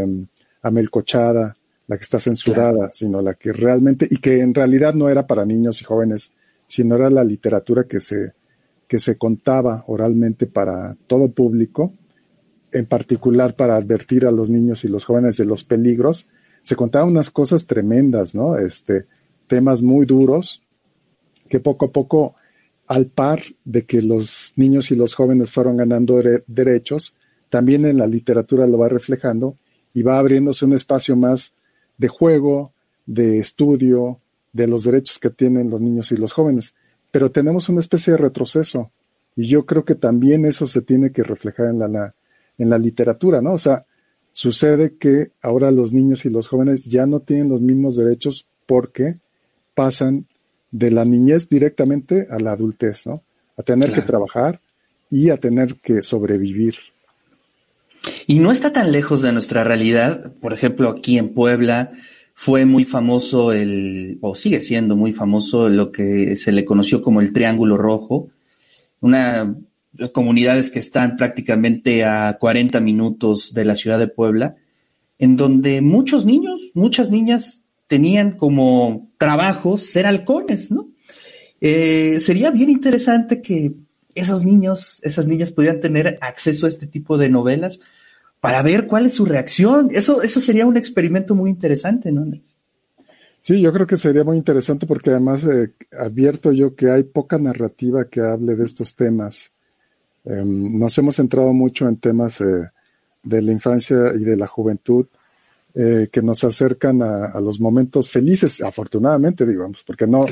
amelcochada, 0.62 1.58
la 1.88 1.98
que 1.98 2.04
está 2.04 2.20
censurada, 2.20 2.90
sino 2.94 3.22
la 3.22 3.34
que 3.34 3.54
realmente, 3.54 4.08
y 4.10 4.18
que 4.18 4.42
en 4.42 4.54
realidad 4.54 4.94
no 4.94 5.10
era 5.10 5.26
para 5.26 5.46
niños 5.46 5.82
y 5.82 5.86
jóvenes, 5.86 6.32
sino 6.68 6.96
era 6.96 7.10
la 7.10 7.24
literatura 7.24 7.86
que 7.86 8.00
se, 8.00 8.34
que 8.88 9.00
se 9.00 9.18
contaba 9.18 9.84
oralmente 9.88 10.48
para 10.48 10.96
todo 11.08 11.30
público, 11.30 11.94
en 12.72 12.86
particular 12.86 13.56
para 13.56 13.76
advertir 13.76 14.26
a 14.26 14.32
los 14.32 14.50
niños 14.50 14.84
y 14.84 14.88
los 14.88 15.06
jóvenes 15.06 15.38
de 15.38 15.46
los 15.46 15.64
peligros, 15.64 16.28
se 16.64 16.76
contaban 16.76 17.10
unas 17.10 17.30
cosas 17.30 17.66
tremendas, 17.66 18.36
¿no? 18.36 18.58
Este, 18.58 19.06
temas 19.48 19.82
muy 19.82 20.06
duros 20.06 20.62
que 21.50 21.60
poco 21.60 21.86
a 21.86 21.92
poco, 21.92 22.36
al 22.88 23.08
par 23.08 23.42
de 23.64 23.86
que 23.86 24.02
los 24.02 24.54
niños 24.56 24.92
y 24.92 24.96
los 24.96 25.14
jóvenes 25.14 25.52
fueron 25.52 25.78
ganando 25.78 26.22
derechos, 26.46 27.16
también 27.50 27.86
en 27.86 27.98
la 27.98 28.08
literatura 28.08 28.68
lo 28.68 28.78
va 28.78 28.90
reflejando 28.90 29.58
y 29.94 30.04
va 30.04 30.20
abriéndose 30.20 30.66
un 30.66 30.74
espacio 30.74 31.16
más 31.16 31.54
de 31.98 32.08
juego, 32.08 32.74
de 33.06 33.40
estudio, 33.40 34.20
de 34.54 34.68
los 34.68 34.84
derechos 34.84 35.20
que 35.20 35.30
tienen 35.30 35.70
los 35.70 35.82
niños 35.82 36.12
y 36.12 36.18
los 36.18 36.34
jóvenes. 36.34 36.76
Pero 37.12 37.32
tenemos 37.32 37.70
una 37.70 37.80
especie 37.80 38.12
de 38.12 38.18
retroceso 38.18 38.92
y 39.36 39.48
yo 39.48 39.66
creo 39.66 39.86
que 39.86 39.96
también 39.96 40.46
eso 40.46 40.68
se 40.68 40.82
tiene 40.82 41.12
que 41.12 41.24
reflejar 41.24 41.68
en 41.68 41.80
la, 41.80 42.16
en 42.58 42.70
la 42.70 42.78
literatura, 42.78 43.42
¿no? 43.42 43.54
O 43.54 43.58
sea, 43.58 43.86
sucede 44.32 44.96
que 44.98 45.32
ahora 45.42 45.72
los 45.72 45.94
niños 45.94 46.26
y 46.26 46.30
los 46.30 46.48
jóvenes 46.48 46.86
ya 46.86 47.06
no 47.06 47.20
tienen 47.22 47.50
los 47.50 47.62
mismos 47.62 47.96
derechos 47.96 48.48
porque 48.66 49.18
pasan 49.74 50.26
de 50.72 50.92
la 50.92 51.06
niñez 51.06 51.50
directamente 51.50 52.28
a 52.30 52.40
la 52.40 52.52
adultez, 52.52 53.08
¿no? 53.08 53.24
A 53.58 53.64
tener 53.64 53.92
que 53.92 54.02
trabajar 54.02 54.60
y 55.10 55.30
a 55.30 55.38
tener 55.38 55.76
que 55.76 56.04
sobrevivir. 56.04 56.76
Y 58.28 58.40
no 58.40 58.52
está 58.52 58.74
tan 58.74 58.92
lejos 58.92 59.22
de 59.22 59.32
nuestra 59.32 59.64
realidad. 59.64 60.34
Por 60.42 60.54
ejemplo, 60.54 60.90
aquí 60.90 61.18
en 61.18 61.34
Puebla 61.34 61.92
fue 62.34 62.66
muy 62.66 62.86
famoso 62.86 63.52
el, 63.54 64.20
o 64.22 64.36
sigue 64.36 64.62
siendo 64.62 64.96
muy 64.96 65.14
famoso 65.14 65.70
lo 65.70 65.92
que 65.92 66.36
se 66.36 66.52
le 66.52 66.66
conoció 66.66 67.02
como 67.02 67.22
el 67.22 67.34
Triángulo 67.34 67.78
Rojo, 67.78 68.30
una 69.02 69.56
comunidades 70.14 70.70
que 70.70 70.80
están 70.80 71.18
prácticamente 71.18 72.06
a 72.06 72.38
40 72.40 72.80
minutos 72.80 73.54
de 73.54 73.66
la 73.66 73.76
ciudad 73.76 74.00
de 74.00 74.08
Puebla, 74.08 74.56
en 75.20 75.36
donde 75.36 75.82
muchos 75.82 76.26
niños, 76.26 76.72
muchas 76.74 77.10
niñas 77.10 77.64
tenían 77.88 78.32
como 78.32 79.10
trabajo 79.18 79.78
ser 79.78 80.06
halcones, 80.06 80.72
¿no? 80.72 80.90
Eh, 81.62 82.20
sería 82.20 82.52
bien 82.52 82.70
interesante 82.70 83.42
que 83.42 83.74
esos 84.14 84.44
niños, 84.44 85.00
esas 85.04 85.28
niñas 85.28 85.52
pudieran 85.52 85.80
tener 85.80 86.18
acceso 86.22 86.66
a 86.66 86.70
este 86.70 86.88
tipo 86.88 87.18
de 87.18 87.30
novelas 87.30 87.80
para 88.40 88.62
ver 88.62 88.88
cuál 88.88 89.06
es 89.06 89.16
su 89.16 89.26
reacción. 89.26 89.90
Eso, 89.92 90.22
eso 90.22 90.40
sería 90.40 90.66
un 90.66 90.78
experimento 90.78 91.36
muy 91.36 91.50
interesante, 91.50 92.12
¿no? 92.12 92.26
Sí, 93.42 93.62
yo 93.62 93.72
creo 93.72 93.88
que 93.88 93.98
sería 93.98 94.24
muy 94.24 94.38
interesante 94.38 94.86
porque 94.86 95.12
además 95.12 95.46
eh, 95.46 95.74
advierto 95.98 96.52
yo 96.52 96.76
que 96.76 96.92
hay 96.92 97.04
poca 97.04 97.38
narrativa 97.38 98.10
que 98.10 98.22
hable 98.22 98.56
de 98.56 98.66
estos 98.66 98.96
temas. 98.96 99.52
Em, 100.30 100.78
nos 100.78 100.98
hemos 100.98 101.16
centrado 101.16 101.54
mucho 101.54 101.88
en 101.88 101.98
temas 101.98 102.42
eh, 102.42 102.70
de 103.24 103.42
la 103.42 103.52
infancia 103.52 104.14
y 104.14 104.24
de 104.24 104.36
la 104.36 104.48
juventud 104.48 105.06
eh, 105.74 106.10
que 106.12 106.22
nos 106.22 106.44
acercan 106.44 107.02
a, 107.02 107.40
los 107.40 107.60
momentos 107.62 108.10
felices, 108.10 108.62
afortunadamente, 108.62 109.46
digamos, 109.46 109.84
porque 109.86 110.08
no, 110.08 110.26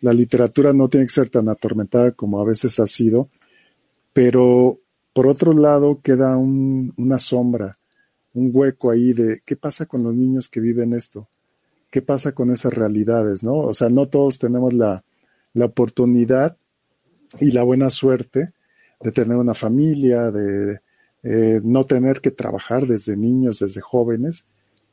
la 0.00 0.12
literatura 0.12 0.72
no 0.72 0.88
tiene 0.88 1.06
que 1.06 1.12
ser 1.12 1.28
tan 1.28 1.48
atormentada 1.48 2.12
como 2.12 2.40
a 2.40 2.44
veces 2.44 2.80
ha 2.80 2.86
sido, 2.86 3.28
pero 4.12 4.80
por 5.12 5.26
otro 5.26 5.52
lado 5.52 6.00
queda 6.02 6.36
una 6.36 7.18
sombra, 7.18 7.78
un 8.32 8.50
hueco 8.52 8.90
ahí 8.90 9.12
de 9.12 9.42
qué 9.44 9.54
pasa 9.56 9.86
con 9.86 10.02
los 10.02 10.14
niños 10.14 10.48
que 10.48 10.60
viven 10.60 10.94
esto, 10.94 11.28
qué 11.90 12.02
pasa 12.02 12.32
con 12.32 12.50
esas 12.50 12.72
realidades, 12.72 13.44
¿no? 13.44 13.54
O 13.54 13.74
sea, 13.74 13.90
no 13.90 14.06
todos 14.06 14.38
tenemos 14.38 14.72
la, 14.72 15.04
la 15.52 15.66
oportunidad 15.66 16.56
y 17.38 17.52
la 17.52 17.62
buena 17.62 17.90
suerte 17.90 18.54
de 19.00 19.12
tener 19.12 19.36
una 19.36 19.54
familia, 19.54 20.30
de 20.30 20.80
eh, 21.22 21.60
no 21.62 21.84
tener 21.86 22.20
que 22.20 22.30
trabajar 22.30 22.86
desde 22.86 23.16
niños, 23.16 23.58
desde 23.60 23.80
jóvenes, 23.80 24.44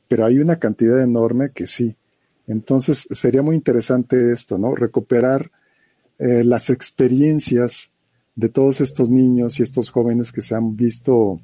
pero 0.08 0.26
hay 0.26 0.38
una 0.38 0.58
cantidad 0.58 1.02
enorme 1.02 1.50
que 1.54 1.66
sí. 1.66 1.96
Entonces 2.46 3.06
sería 3.10 3.42
muy 3.42 3.56
interesante 3.56 4.32
esto, 4.32 4.58
¿no? 4.58 4.74
Recuperar 4.74 5.50
eh, 6.18 6.44
las 6.44 6.70
experiencias 6.70 7.92
de 8.36 8.48
todos 8.48 8.80
estos 8.80 9.10
niños 9.10 9.58
y 9.58 9.62
estos 9.62 9.90
jóvenes 9.90 10.32
que 10.32 10.42
se 10.42 10.54
han 10.54 10.76
visto 10.76 11.40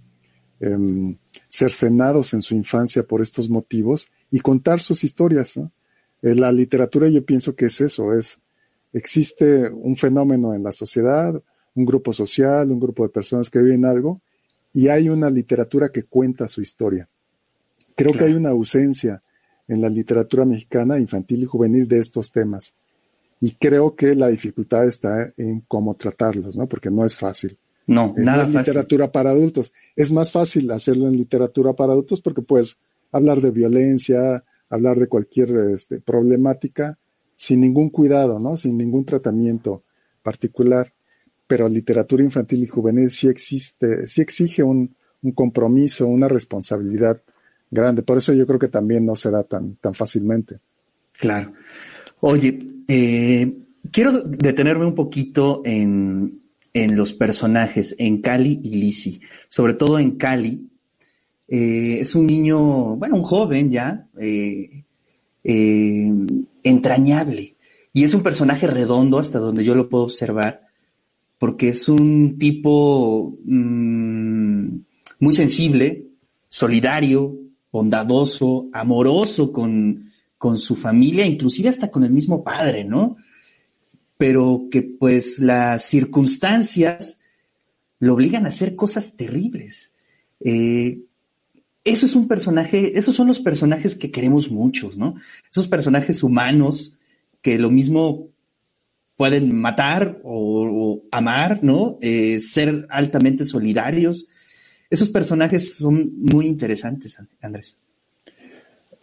em, 0.60 1.16
cercenados 1.48 2.34
en 2.34 2.42
su 2.42 2.54
infancia 2.54 3.02
por 3.02 3.22
estos 3.22 3.48
motivos 3.48 4.08
y 4.30 4.40
contar 4.40 4.80
sus 4.80 5.04
historias. 5.04 5.56
¿no? 5.56 5.72
Eh, 6.22 6.34
la 6.34 6.52
literatura 6.52 7.08
yo 7.08 7.24
pienso 7.24 7.54
que 7.54 7.66
es 7.66 7.80
eso, 7.80 8.12
es 8.12 8.40
existe 8.92 9.70
un 9.70 9.96
fenómeno 9.96 10.54
en 10.54 10.64
la 10.64 10.72
sociedad, 10.72 11.40
un 11.74 11.84
grupo 11.84 12.12
social, 12.12 12.70
un 12.70 12.80
grupo 12.80 13.02
de 13.02 13.10
personas 13.10 13.50
que 13.50 13.60
viven 13.60 13.84
algo, 13.84 14.20
y 14.72 14.88
hay 14.88 15.08
una 15.08 15.30
literatura 15.30 15.90
que 15.90 16.04
cuenta 16.04 16.48
su 16.48 16.60
historia. 16.60 17.08
Creo 17.96 18.12
que 18.12 18.24
hay 18.24 18.32
una 18.32 18.50
ausencia 18.50 19.22
en 19.68 19.80
la 19.80 19.88
literatura 19.88 20.44
mexicana 20.44 20.98
infantil 20.98 21.42
y 21.42 21.46
juvenil 21.46 21.86
de 21.86 21.98
estos 21.98 22.32
temas. 22.32 22.74
Y 23.40 23.52
creo 23.52 23.94
que 23.94 24.14
la 24.14 24.28
dificultad 24.28 24.86
está 24.86 25.32
en 25.36 25.60
cómo 25.66 25.94
tratarlos, 25.94 26.56
¿no? 26.56 26.66
Porque 26.66 26.90
no 26.90 27.04
es 27.04 27.16
fácil. 27.16 27.56
No, 27.86 28.14
nada 28.16 28.44
fácil. 28.44 28.58
literatura 28.58 29.10
para 29.10 29.30
adultos. 29.30 29.72
Es 29.96 30.12
más 30.12 30.30
fácil 30.30 30.70
hacerlo 30.70 31.08
en 31.08 31.16
literatura 31.16 31.72
para 31.72 31.92
adultos 31.92 32.20
porque 32.20 32.42
puedes 32.42 32.78
hablar 33.12 33.40
de 33.40 33.50
violencia, 33.50 34.44
hablar 34.68 34.98
de 34.98 35.08
cualquier 35.08 35.50
este, 35.74 36.00
problemática 36.00 36.98
sin 37.36 37.60
ningún 37.60 37.90
cuidado, 37.90 38.38
¿no? 38.38 38.56
Sin 38.56 38.76
ningún 38.76 39.04
tratamiento 39.04 39.82
particular. 40.22 40.92
Pero 41.50 41.68
literatura 41.68 42.22
infantil 42.22 42.62
y 42.62 42.68
juvenil 42.68 43.10
sí 43.10 43.26
existe, 43.26 44.06
sí 44.06 44.20
exige 44.20 44.62
un, 44.62 44.94
compromiso, 45.34 46.06
una 46.06 46.28
responsabilidad 46.28 47.20
grande. 47.68 48.02
Por 48.02 48.18
eso 48.18 48.32
yo 48.32 48.46
creo 48.46 48.60
que 48.60 48.68
también 48.68 49.04
no 49.04 49.16
se 49.16 49.32
da 49.32 49.42
tan, 49.42 49.74
tan 49.74 49.92
fácilmente. 49.92 50.60
Claro. 51.18 51.52
Oye, 52.20 52.56
eh, 52.86 53.52
quiero 53.90 54.12
detenerme 54.22 54.86
un 54.86 54.94
poquito 54.94 55.62
en, 55.64 56.40
en, 56.72 56.96
los 56.96 57.12
personajes, 57.12 57.96
en 57.98 58.20
Cali 58.22 58.60
y 58.62 58.76
Lisi, 58.76 59.20
sobre 59.48 59.74
todo 59.74 59.98
en 59.98 60.12
Cali. 60.12 60.70
Eh, 61.48 61.98
es 61.98 62.14
un 62.14 62.28
niño, 62.28 62.94
bueno, 62.94 63.16
un 63.16 63.24
joven 63.24 63.72
ya, 63.72 64.06
eh, 64.20 64.84
entrañable. 66.62 67.56
Y 67.92 68.04
es 68.04 68.14
un 68.14 68.22
personaje 68.22 68.68
redondo 68.68 69.18
hasta 69.18 69.40
donde 69.40 69.64
yo 69.64 69.74
lo 69.74 69.88
puedo 69.88 70.04
observar, 70.04 70.69
porque 71.40 71.70
es 71.70 71.88
un 71.88 72.36
tipo 72.38 73.38
mmm, 73.44 74.76
muy 75.20 75.34
sensible, 75.34 76.06
solidario, 76.48 77.34
bondadoso, 77.72 78.68
amoroso 78.74 79.50
con, 79.50 80.12
con 80.36 80.58
su 80.58 80.76
familia, 80.76 81.24
inclusive 81.24 81.70
hasta 81.70 81.90
con 81.90 82.04
el 82.04 82.10
mismo 82.10 82.44
padre, 82.44 82.84
¿no? 82.84 83.16
Pero 84.18 84.68
que 84.70 84.82
pues 84.82 85.38
las 85.38 85.86
circunstancias 85.86 87.18
lo 88.00 88.12
obligan 88.12 88.44
a 88.44 88.48
hacer 88.48 88.76
cosas 88.76 89.16
terribles. 89.16 89.92
Eh, 90.40 91.04
eso 91.84 92.04
es 92.04 92.14
un 92.16 92.28
personaje, 92.28 92.98
esos 92.98 93.14
son 93.14 93.28
los 93.28 93.40
personajes 93.40 93.96
que 93.96 94.10
queremos 94.10 94.50
muchos, 94.50 94.98
¿no? 94.98 95.14
Esos 95.50 95.68
personajes 95.68 96.22
humanos 96.22 96.98
que 97.40 97.58
lo 97.58 97.70
mismo 97.70 98.28
pueden 99.20 99.54
matar 99.54 100.18
o, 100.24 101.02
amar, 101.12 101.62
¿no? 101.62 101.98
Eh, 102.00 102.40
ser 102.40 102.86
altamente 102.88 103.44
solidarios. 103.44 104.26
Esos 104.88 105.10
personajes 105.10 105.74
son 105.74 106.10
muy 106.16 106.46
interesantes, 106.46 107.18
Andrés. 107.42 107.76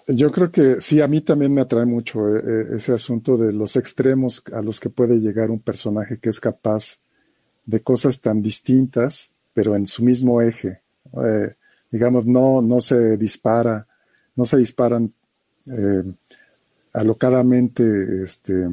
Yo 0.07 0.31
creo 0.31 0.51
que 0.51 0.77
sí, 0.81 1.01
a 1.01 1.07
mí 1.07 1.21
también 1.21 1.53
me 1.53 1.61
atrae 1.61 1.85
mucho 1.85 2.35
eh, 2.35 2.41
eh, 2.43 2.65
ese 2.77 2.93
asunto 2.93 3.37
de 3.37 3.53
los 3.53 3.75
extremos 3.75 4.41
a 4.51 4.63
los 4.63 4.79
que 4.79 4.89
puede 4.89 5.19
llegar 5.19 5.51
un 5.51 5.59
personaje 5.59 6.17
que 6.17 6.29
es 6.29 6.39
capaz 6.39 6.97
de 7.67 7.81
cosas 7.81 8.19
tan 8.19 8.41
distintas, 8.41 9.31
pero 9.53 9.75
en 9.75 9.85
su 9.85 10.03
mismo 10.03 10.41
eje. 10.41 10.81
Digamos, 11.91 12.25
no, 12.25 12.59
no 12.63 12.81
se 12.81 13.17
dispara, 13.17 13.85
no 14.35 14.45
se 14.45 14.57
disparan 14.57 15.13
alocadamente, 16.91 18.23
este, 18.23 18.67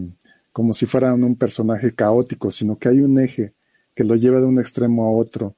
como 0.54 0.73
si 0.73 0.87
fueran 0.87 1.23
un 1.23 1.37
personaje 1.37 1.94
caótico, 1.94 2.50
sino 2.50 2.78
que 2.78 2.88
hay 2.88 3.00
un 3.00 3.20
eje 3.20 3.52
que 3.94 4.04
lo 4.04 4.16
lleva 4.16 4.40
de 4.40 4.46
un 4.46 4.58
extremo 4.58 5.04
a 5.04 5.11
otro 5.11 5.54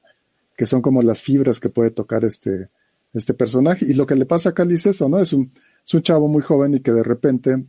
que 0.57 0.67
son 0.67 0.83
como 0.83 1.03
las 1.03 1.23
fibras 1.23 1.61
que 1.61 1.69
puede 1.69 1.91
tocar 1.91 2.25
este, 2.25 2.71
este 3.13 3.35
personaje. 3.35 3.85
Y 3.87 3.93
lo 3.93 4.07
que 4.07 4.15
le 4.15 4.27
pasa 4.27 4.51
a 4.51 4.55
Cali 4.55 4.75
es 4.75 4.87
eso, 4.87 5.09
¿no? 5.09 5.21
Es 5.21 5.33
un, 5.33 5.53
es 5.85 5.95
un 5.95 6.03
chavo 6.03 6.29
muy 6.29 6.43
joven 6.43 6.75
y 6.75 6.81
que 6.81 6.93
de 6.93 7.03
repente 7.03 7.67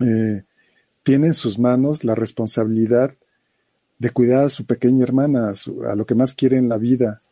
eh, 0.00 0.42
tiene 1.02 1.28
en 1.28 1.34
sus 1.34 1.58
manos 1.58 2.04
la 2.04 2.14
responsabilidad 2.14 3.14
de 3.98 4.10
cuidar 4.10 4.46
a 4.46 4.50
su 4.50 4.64
pequeña 4.64 5.04
hermana, 5.04 5.52
a, 5.52 5.94
lo 5.94 6.04
que 6.04 6.14
más 6.14 6.34
quiere 6.34 6.56
en 6.56 6.68
la 6.68 6.78
vida. 6.78 7.22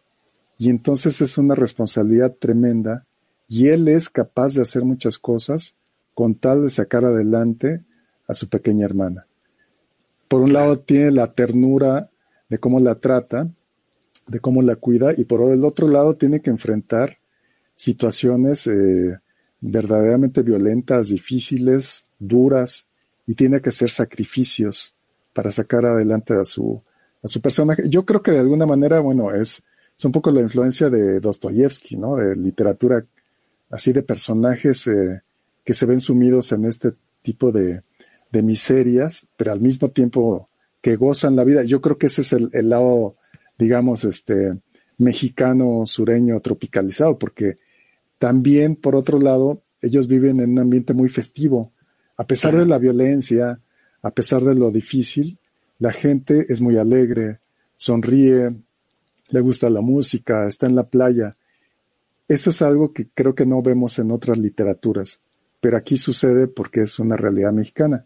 Y 0.59 0.71
entonces 0.71 1.21
es 1.21 1.39
una 1.39 1.55
responsabilidad 1.55 2.37
tremenda 2.39 3.07
y 3.49 3.69
él 3.69 3.89
es 3.89 4.11
capaz 4.11 4.55
de 4.55 4.63
hacer 4.63 4.85
muchas 4.85 5.19
cosas 5.19 5.75
con 6.15 6.35
tal 6.35 6.63
de 6.63 6.69
sacar 6.69 7.05
adelante 7.05 7.83
a 8.29 8.35
su 8.35 8.49
pequeña 8.49 8.85
hermana. 8.85 9.27
Por 10.29 10.43
un 10.43 10.53
lado 10.53 10.79
tiene 10.79 11.11
la 11.11 11.33
ternura 11.33 12.11
de 12.49 12.59
cómo 12.59 12.79
la 12.79 12.97
trata, 12.97 13.49
de 14.27 14.41
cómo 14.41 14.63
la 14.63 14.77
cuida 14.77 15.13
y 15.17 15.25
por 15.25 15.51
el 15.51 15.65
otro 15.65 15.89
lado 15.89 16.15
tiene 16.15 16.41
que 16.41 16.51
enfrentar 16.51 17.17
situaciones 17.75 18.67
eh, 18.67 19.19
verdaderamente 19.61 20.43
violentas, 20.43 21.09
difíciles, 21.09 22.11
duras 22.19 22.87
y 23.27 23.35
tiene 23.35 23.61
que 23.61 23.71
hacer 23.71 23.91
sacrificios 23.91 24.95
para 25.33 25.51
sacar 25.51 25.87
adelante 25.87 26.35
a 26.35 26.45
su, 26.45 26.83
a 27.23 27.29
su 27.29 27.41
personaje. 27.41 27.89
Yo 27.89 28.05
creo 28.05 28.23
que 28.23 28.33
de 28.33 28.41
alguna 28.41 28.67
manera, 28.67 29.01
bueno, 29.01 29.33
es, 29.33 29.63
un 30.05 30.13
poco 30.13 30.31
la 30.31 30.41
influencia 30.41 30.89
de 30.91 31.19
Dostoyevsky, 31.19 31.97
¿no? 31.97 32.17
De 32.17 32.37
literatura 32.37 33.05
así 33.71 33.93
de 33.93 34.03
personajes 34.03 34.87
eh, 34.87 35.23
que 35.65 35.75
se 35.75 35.87
ven 35.87 36.01
sumidos 36.01 36.53
en 36.53 36.67
este 36.67 36.93
tipo 37.23 37.51
de, 37.51 37.83
de 38.31 38.43
miserias, 38.43 39.27
pero 39.37 39.53
al 39.53 39.61
mismo 39.61 39.91
tiempo 39.91 40.49
que 40.81 40.97
gozan 40.97 41.37
la 41.37 41.45
vida. 41.45 41.65
Yo 41.65 41.81
creo 41.81 41.99
que 41.99 42.07
ese 42.07 42.21
es 42.23 42.33
el, 42.33 42.51
el 42.53 42.69
lado 42.69 43.17
digamos, 43.59 44.05
este, 44.05 44.61
mexicano, 44.99 45.83
sureño, 45.85 46.41
tropicalizado, 46.41 47.19
porque 47.19 47.59
también, 48.19 48.77
por 48.77 48.95
otro 48.95 49.19
lado, 49.19 49.63
ellos 49.83 50.07
viven 50.07 50.41
en 50.41 50.53
un 50.53 50.61
ambiente 50.61 50.95
muy 50.95 51.09
festivo. 51.09 51.73
A 52.17 52.27
pesar 52.27 52.57
de 52.57 52.67
la 52.67 52.79
violencia, 52.79 53.61
a 54.03 54.11
pesar 54.11 54.43
de 54.43 54.55
lo 54.55 54.71
difícil, 54.71 55.39
la 55.79 55.93
gente 55.93 56.47
es 56.49 56.61
muy 56.61 56.77
alegre, 56.77 57.41
sonríe, 57.77 58.57
le 59.29 59.41
gusta 59.41 59.69
la 59.71 59.81
música, 59.81 60.47
está 60.47 60.67
en 60.67 60.75
la 60.75 60.85
playa. 60.85 61.37
Eso 62.27 62.51
es 62.51 62.63
algo 62.63 62.93
que 62.93 63.09
creo 63.13 63.35
que 63.35 63.47
no 63.47 63.63
vemos 63.63 63.99
en 63.99 64.11
otras 64.11 64.39
literaturas, 64.39 65.21
pero 65.61 65.77
aquí 65.77 65.97
sucede 65.97 66.49
porque 66.49 66.83
es 66.83 66.99
una 66.99 67.17
realidad 67.17 67.53
mexicana. 67.53 68.05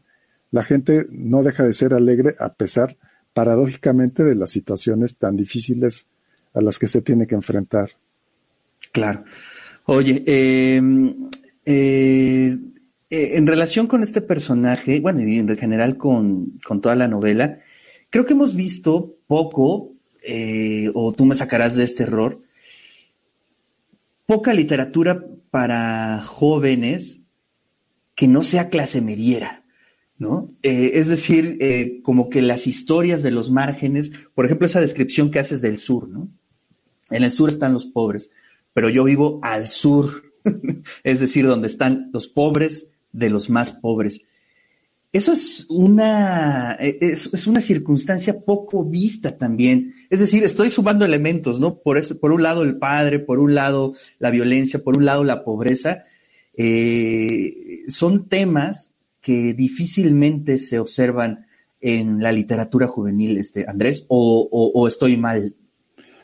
La 0.53 0.63
gente 0.63 1.07
no 1.11 1.43
deja 1.43 1.65
de 1.65 1.75
ser 1.75 1.95
alegre 1.95 2.37
a 2.39 2.53
pesar 2.55 2.97
paradójicamente 3.33 4.23
de 4.23 4.35
las 4.35 4.51
situaciones 4.51 5.17
tan 5.17 5.37
difíciles 5.37 6.07
a 6.55 6.61
las 6.61 6.79
que 6.79 6.87
se 6.87 7.03
tiene 7.03 7.27
que 7.27 7.35
enfrentar. 7.35 7.91
Claro. 8.93 9.25
Oye, 9.87 10.23
em, 10.27 11.31
eh, 11.65 12.57
eh, 13.11 13.37
en 13.37 13.47
relación 13.47 13.87
con 13.87 14.03
este 14.03 14.21
personaje, 14.21 15.01
bueno, 15.01 15.23
y 15.23 15.39
en 15.39 15.57
general 15.57 15.97
con, 15.97 16.59
toda 16.81 16.95
la 16.95 17.09
novela, 17.09 17.59
creo 18.11 18.27
que 18.27 18.35
hemos 18.35 18.55
visto 18.55 19.17
poco, 19.27 19.93
eh, 20.23 20.91
o 20.95 21.13
tú 21.13 21.25
me 21.25 21.35
sacarás 21.35 21.75
de 21.75 21.85
este 21.85 22.03
error, 22.03 22.43
poca 24.27 24.53
literatura 24.53 25.25
para 25.51 26.23
jóvenes 26.23 27.23
que 28.15 28.29
no 28.29 28.43
sea 28.43 28.69
clase 28.69 29.01
mediera. 29.01 29.62
¿No? 30.23 30.55
Eh, 30.63 30.93
es 30.95 31.09
decir, 31.09 31.59
eh, 31.61 32.01
como 32.03 32.31
que 32.31 32.43
las 32.43 32.69
historias 32.69 33.25
de 33.25 33.33
los 33.33 33.51
márgenes, 33.51 34.13
por 34.35 34.47
ejemplo, 34.47 34.67
esa 34.67 34.81
descripción 34.81 35.33
que 35.33 35.41
haces 35.41 35.61
del 35.61 35.79
sur, 35.79 36.09
¿no? 36.09 36.29
En 37.11 37.25
el 37.25 37.33
sur 37.33 37.49
están 37.49 37.75
los 37.75 37.87
pobres, 37.87 38.31
pero 38.73 38.89
yo 38.89 39.03
vivo 39.03 39.41
al 39.43 39.67
sur, 39.67 40.33
es 41.03 41.19
decir, 41.19 41.45
donde 41.45 41.67
están 41.67 42.09
los 42.13 42.29
pobres 42.29 42.93
de 43.11 43.31
los 43.31 43.51
más 43.51 43.73
pobres. 43.73 44.23
Eso 45.13 45.33
es 45.33 45.67
una, 45.69 46.77
e, 46.79 46.99
es, 47.01 47.47
una 47.49 47.61
circunstancia 47.61 48.45
poco 48.45 48.85
vista 48.85 49.37
también. 49.37 49.93
Es 50.09 50.21
decir, 50.21 50.45
estoy 50.45 50.71
sumando 50.71 51.05
elementos, 51.05 51.59
¿no? 51.59 51.81
Por, 51.81 52.01
por 52.21 52.31
un 52.31 52.45
lado 52.45 52.63
el 52.63 52.79
padre, 52.79 53.19
por 53.19 53.41
un 53.41 53.57
lado 53.57 53.95
la 54.21 54.31
violencia, 54.31 54.85
por 54.85 54.97
un 54.97 55.05
lado 55.05 55.25
la 55.25 55.43
pobreza. 55.43 56.05
Eh, 56.55 57.83
son 57.89 58.29
temas 58.29 58.93
que 59.23 59.55
difícilmente 59.55 60.59
se 60.59 60.79
observan 60.79 61.47
en 61.81 62.23
la 62.23 62.33
literatura 62.33 62.87
juvenil, 62.87 63.39
este, 63.39 63.65
Andrés, 63.67 64.05
o, 64.09 64.87
estoy 64.87 65.17
mal. 65.17 65.55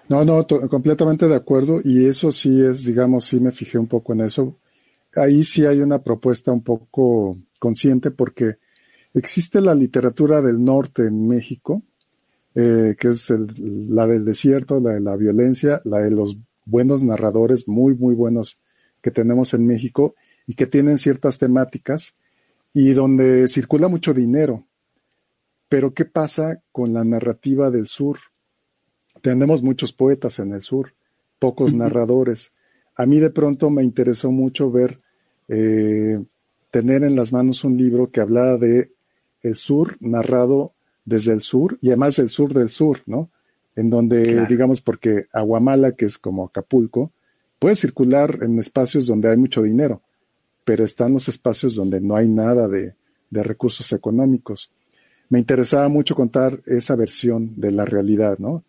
No, 0.09 0.25
no, 0.25 0.47
completamente 0.47 1.27
de 1.29 1.37
acuerdo 1.37 1.81
y 1.83 2.07
eso 2.07 2.33
sí 2.33 2.61
es, 2.63 2.85
digamos, 2.85 3.25
sí 3.25 3.41
me 3.41 3.53
fijé 3.53 3.79
un 3.79 3.87
poco 3.87 4.13
en 4.13 4.23
eso. 4.23 4.57
Ahí 5.15 5.45
sí 5.45 5.65
hay 5.65 5.81
una 5.81 6.03
propuesta 6.03 6.53
un 6.53 6.63
poco 6.63 7.37
consciente 7.59 8.11
porque 8.11 8.57
existe 9.15 9.61
la 9.61 9.75
literatura 9.75 10.43
del 10.43 10.65
norte 10.65 11.07
en 11.07 11.29
México, 11.29 11.83
eh, 12.55 12.97
que 12.99 13.09
es 13.09 13.31
la 13.31 14.07
del 14.07 14.25
desierto, 14.25 14.81
la 14.81 14.95
de 14.95 15.01
la 15.01 15.17
violencia, 15.17 15.83
la 15.85 15.99
de 15.99 16.11
los 16.11 16.37
buenos 16.65 17.03
narradores, 17.03 17.69
muy, 17.69 17.95
muy 17.95 18.15
buenos 18.15 18.61
que 19.03 19.11
tenemos 19.11 19.55
en 19.55 19.67
México 19.67 20.15
y 20.47 20.55
que 20.55 20.67
tienen 20.67 20.99
ciertas 20.99 21.39
temáticas 21.39 22.17
y 22.81 22.93
donde 22.93 23.49
circula 23.49 23.89
mucho 23.89 24.15
dinero. 24.15 24.65
Pero 25.69 25.93
¿qué 25.93 26.05
pasa 26.05 26.63
con 26.71 26.95
la 26.95 27.03
narrativa 27.03 27.73
del 27.73 27.89
sur? 27.89 28.19
Tenemos 29.21 29.65
muchos 29.65 29.93
poetas 29.93 30.39
en 30.39 30.53
el 30.53 30.63
sur, 30.63 30.95
pocos 31.41 31.75
narradores. 31.75 32.53
A 32.95 33.05
mí 33.05 33.19
de 33.19 33.31
pronto 33.31 33.69
me 33.69 33.83
interesó 33.83 34.31
mucho 34.31 34.71
ver, 34.71 34.97
eh, 35.49 36.25
tener 36.71 37.03
en 37.03 37.17
las 37.17 37.33
manos 37.33 37.65
un 37.65 37.77
libro 37.77 38.13
que 38.13 38.21
hablaba 38.21 38.57
de 38.59 38.93
el 39.43 39.57
sur 39.57 39.97
narrado 39.99 40.73
desde 41.05 41.33
el 41.33 41.43
sur 41.43 41.79
y 41.81 41.89
además 41.89 42.21
el 42.21 42.29
sur 42.29 42.55
del 42.55 42.69
sur, 42.69 43.01
¿no? 43.07 43.29
En 43.75 43.91
donde, 43.91 44.47
digamos, 44.47 44.83
porque 44.83 45.27
Aguamala, 45.33 45.97
que 45.97 46.05
es 46.05 46.17
como 46.17 46.45
Acapulco, 46.45 47.11
puede 47.59 47.75
circular 47.75 48.39
en 48.41 48.57
espacios 48.61 49.09
donde 49.09 49.31
hay 49.31 49.37
mucho 49.37 49.63
dinero, 49.63 50.01
pero 50.69 50.85
están 50.85 51.15
los 51.15 51.27
espacios 51.29 51.77
donde 51.77 51.99
no 51.99 52.15
hay 52.15 52.29
nada 52.29 52.69
de, 52.69 52.95
recursos 53.31 53.91
económicos. 53.95 54.71
Me 55.31 55.39
interesaba 55.39 55.89
mucho 55.89 56.15
contar 56.15 56.61
esa 56.67 56.95
versión 56.95 57.59
de 57.59 57.73
la 57.73 57.87
realidad, 57.87 58.37
¿no? 58.39 58.65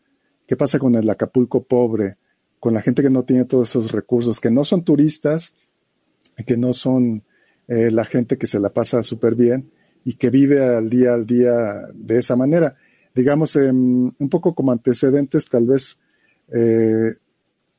¿Qué 0.48 0.56
pasa 0.56 0.80
con 0.80 0.96
el 0.96 1.10
Acapulco 1.10 1.62
pobre, 1.62 2.16
con 2.58 2.74
la 2.74 2.82
gente 2.82 3.02
que 3.02 3.10
no 3.10 3.24
tiene 3.24 3.44
todos 3.44 3.72
esos 3.72 3.92
recursos, 3.92 4.40
que 4.40 4.50
no 4.50 4.64
son 4.64 4.86
turistas, 4.86 5.56
que 6.48 6.56
no 6.56 6.72
son 6.72 7.22
eh, 7.68 7.92
la 7.92 8.06
gente 8.06 8.38
que 8.38 8.48
se 8.48 8.62
la 8.62 8.70
pasa 8.70 9.04
súper 9.04 9.36
bien 9.36 9.70
y 10.06 10.14
que 10.14 10.30
vive 10.30 10.64
al 10.64 10.90
día 10.90 11.14
al 11.14 11.26
día 11.26 11.90
de 11.94 12.18
esa 12.18 12.38
manera? 12.38 12.78
Digamos, 13.14 13.58
un 13.58 14.30
poco 14.32 14.56
como 14.56 14.72
antecedentes 14.72 15.50
tal 15.50 15.66
vez 15.66 15.98
eh, 16.48 17.16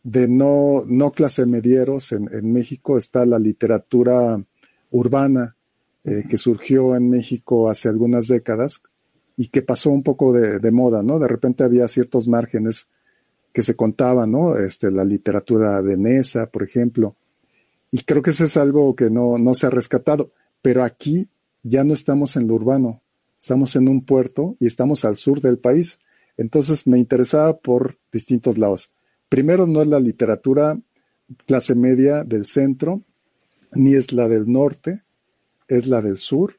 de 0.02 0.28
no, 0.28 0.84
no 0.86 1.12
clase 1.12 1.46
medieros 1.46 2.12
en, 2.12 2.28
en 2.32 2.52
México 2.52 2.96
está 2.96 3.26
la 3.26 3.38
literatura 3.38 4.42
urbana, 4.90 5.56
eh, 6.02 6.24
que 6.28 6.38
surgió 6.38 6.96
en 6.96 7.10
México 7.10 7.68
hace 7.68 7.88
algunas 7.88 8.26
décadas 8.26 8.82
y 9.36 9.48
que 9.48 9.60
pasó 9.60 9.90
un 9.90 10.02
poco 10.02 10.32
de, 10.32 10.70
moda, 10.70 11.02
¿no? 11.02 11.18
De 11.18 11.28
repente 11.28 11.62
había 11.62 11.88
ciertos 11.88 12.26
márgenes 12.26 12.88
que 13.52 13.62
se 13.62 13.76
contaban, 13.76 14.32
¿no? 14.32 14.56
Este, 14.56 14.90
la 14.90 15.04
literatura 15.04 15.82
de 15.82 15.98
Nesa, 15.98 16.46
por 16.46 16.62
ejemplo. 16.62 17.16
Y 17.90 18.02
creo 18.04 18.22
que 18.22 18.30
eso 18.30 18.44
es 18.44 18.56
algo 18.56 18.94
que 18.96 19.10
no, 19.10 19.36
no 19.36 19.52
se 19.52 19.66
ha 19.66 19.70
rescatado. 19.70 20.32
Pero 20.62 20.84
aquí 20.84 21.28
ya 21.62 21.84
no 21.84 21.92
estamos 21.92 22.36
en 22.36 22.48
lo 22.48 22.54
urbano, 22.54 23.02
estamos 23.38 23.76
en 23.76 23.88
un 23.88 24.04
puerto 24.04 24.56
y 24.58 24.66
estamos 24.66 25.04
al 25.04 25.16
sur 25.16 25.42
del 25.42 25.58
país. 25.58 25.98
Entonces 26.38 26.86
me 26.86 26.98
interesaba 26.98 27.58
por 27.58 27.98
distintos 28.10 28.56
lados. 28.56 28.92
Primero, 29.30 29.64
no 29.64 29.80
es 29.80 29.86
la 29.86 30.00
literatura 30.00 30.76
clase 31.46 31.76
media 31.76 32.24
del 32.24 32.46
centro, 32.46 33.02
ni 33.72 33.94
es 33.94 34.12
la 34.12 34.28
del 34.28 34.50
norte, 34.50 35.04
es 35.68 35.86
la 35.86 36.02
del 36.02 36.18
sur 36.18 36.56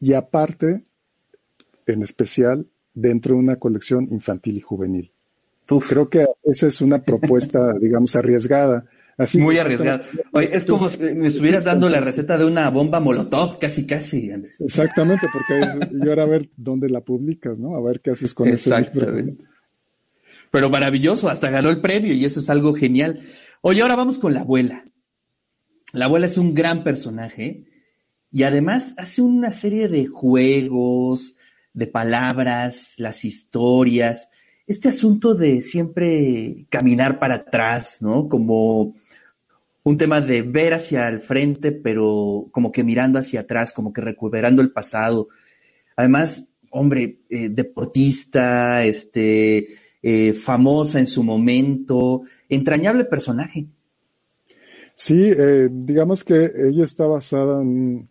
y 0.00 0.14
aparte, 0.14 0.84
en 1.86 2.02
especial, 2.02 2.66
dentro 2.92 3.36
de 3.36 3.40
una 3.40 3.56
colección 3.56 4.08
infantil 4.10 4.56
y 4.56 4.60
juvenil. 4.60 5.12
Creo 5.88 6.10
que 6.10 6.26
esa 6.42 6.66
es 6.66 6.80
una 6.80 6.98
propuesta, 6.98 7.72
digamos, 7.80 8.16
arriesgada. 8.16 8.84
Así 9.16 9.38
Muy 9.38 9.58
arriesgada. 9.58 10.02
es 10.50 10.64
como 10.64 10.90
si 10.90 10.98
me 11.14 11.28
estuvieras 11.28 11.62
dando 11.62 11.88
la 11.88 12.00
receta 12.00 12.36
de 12.36 12.46
una 12.46 12.68
bomba 12.70 12.98
molotov, 12.98 13.60
casi, 13.60 13.86
casi, 13.86 14.32
Exactamente, 14.58 15.28
porque 15.32 15.88
yo 16.04 16.10
ahora 16.10 16.24
a 16.24 16.26
ver 16.26 16.50
dónde 16.56 16.88
la 16.88 17.02
publicas, 17.02 17.56
¿no? 17.58 17.76
A 17.76 17.80
ver 17.80 18.00
qué 18.00 18.10
haces 18.10 18.34
con 18.34 18.48
ese 18.48 18.76
libro. 18.80 19.36
Pero 20.52 20.68
maravilloso, 20.68 21.30
hasta 21.30 21.48
ganó 21.48 21.70
el 21.70 21.80
premio 21.80 22.12
y 22.12 22.26
eso 22.26 22.38
es 22.38 22.50
algo 22.50 22.74
genial. 22.74 23.20
Oye, 23.62 23.80
ahora 23.80 23.96
vamos 23.96 24.18
con 24.18 24.34
la 24.34 24.42
abuela. 24.42 24.84
La 25.92 26.04
abuela 26.04 26.26
es 26.26 26.36
un 26.36 26.52
gran 26.52 26.84
personaje 26.84 27.64
y 28.30 28.42
además 28.42 28.94
hace 28.98 29.22
una 29.22 29.50
serie 29.50 29.88
de 29.88 30.06
juegos, 30.06 31.36
de 31.72 31.86
palabras, 31.86 32.96
las 32.98 33.24
historias, 33.24 34.28
este 34.66 34.90
asunto 34.90 35.34
de 35.34 35.62
siempre 35.62 36.66
caminar 36.68 37.18
para 37.18 37.36
atrás, 37.36 38.02
¿no? 38.02 38.28
Como 38.28 38.94
un 39.84 39.96
tema 39.96 40.20
de 40.20 40.42
ver 40.42 40.74
hacia 40.74 41.08
el 41.08 41.20
frente, 41.20 41.72
pero 41.72 42.48
como 42.52 42.72
que 42.72 42.84
mirando 42.84 43.18
hacia 43.18 43.40
atrás, 43.40 43.72
como 43.72 43.90
que 43.94 44.02
recuperando 44.02 44.60
el 44.60 44.70
pasado. 44.70 45.28
Además, 45.96 46.48
hombre, 46.70 47.20
eh, 47.30 47.48
deportista, 47.48 48.84
este, 48.84 49.68
eh, 50.02 50.32
famosa 50.32 50.98
en 50.98 51.06
su 51.06 51.22
momento, 51.22 52.22
entrañable 52.48 53.04
personaje. 53.04 53.66
Sí, 54.94 55.20
eh, 55.24 55.68
digamos 55.70 56.24
que 56.24 56.50
ella 56.68 56.84
está 56.84 57.06
basada 57.06 57.62
en 57.62 58.08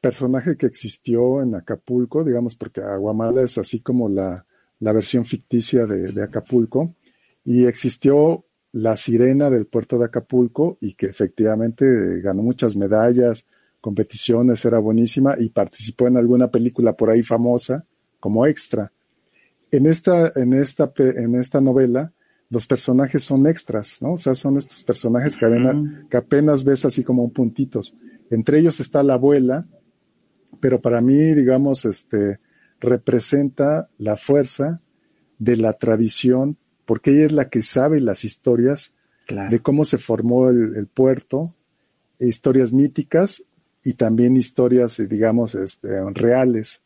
personaje 0.00 0.56
que 0.56 0.66
existió 0.66 1.42
en 1.42 1.54
Acapulco, 1.54 2.24
digamos, 2.24 2.56
porque 2.56 2.80
Aguamala 2.80 3.42
es 3.42 3.58
así 3.58 3.80
como 3.80 4.08
la, 4.08 4.44
versión 4.80 5.24
ficticia 5.24 5.84
de, 5.86 6.22
Acapulco, 6.22 6.94
y 7.44 7.66
existió 7.66 8.44
la 8.72 8.96
sirena 8.96 9.50
del 9.50 9.66
puerto 9.66 9.98
de 9.98 10.06
Acapulco 10.06 10.78
y 10.80 10.94
que 10.94 11.06
efectivamente 11.06 12.20
ganó 12.20 12.42
muchas 12.42 12.76
medallas, 12.76 13.46
competiciones, 13.80 14.64
era 14.64 14.78
buenísima 14.78 15.34
y 15.38 15.48
participó 15.50 16.06
en 16.06 16.16
alguna 16.16 16.50
película 16.50 16.94
por 16.94 17.10
ahí 17.10 17.22
famosa 17.22 17.84
como 18.18 18.46
extra. 18.46 18.92
En 19.72 19.86
esta, 19.86 20.32
en 20.34 20.52
esta, 20.54 20.92
en 20.96 21.34
esta 21.36 21.60
novela, 21.60 22.12
los 22.50 22.66
personajes 22.66 23.22
son 23.22 23.46
extras, 23.46 24.02
¿no? 24.02 24.14
O 24.14 24.18
sea, 24.18 24.34
son 24.34 24.56
estos 24.56 24.82
personajes 24.82 25.36
que 25.36 25.46
apenas, 25.46 25.76
que 26.10 26.16
apenas 26.16 26.64
ves 26.64 26.84
así 26.84 27.04
como 27.04 27.22
un 27.22 27.30
puntitos. 27.30 27.94
Entre 28.28 28.58
ellos 28.58 28.80
está 28.80 29.02
la 29.04 29.14
abuela, 29.14 29.66
pero 30.58 30.80
para 30.80 31.00
mí, 31.00 31.34
digamos, 31.34 31.84
este, 31.84 32.40
representa 32.80 33.88
la 33.98 34.16
fuerza 34.16 34.82
de 35.38 35.56
la 35.56 35.74
tradición, 35.74 36.56
porque 36.84 37.12
ella 37.12 37.26
es 37.26 37.32
la 37.32 37.48
que 37.48 37.62
sabe 37.62 38.00
las 38.00 38.24
historias 38.24 38.94
de 39.48 39.60
cómo 39.60 39.84
se 39.84 39.98
formó 39.98 40.48
el, 40.48 40.88
puerto, 40.88 41.54
historias 42.18 42.72
míticas 42.72 43.44
y 43.84 43.94
también 43.94 44.36
historias, 44.36 45.00
digamos, 45.08 45.54
este, 45.54 45.88
reales 46.14 46.82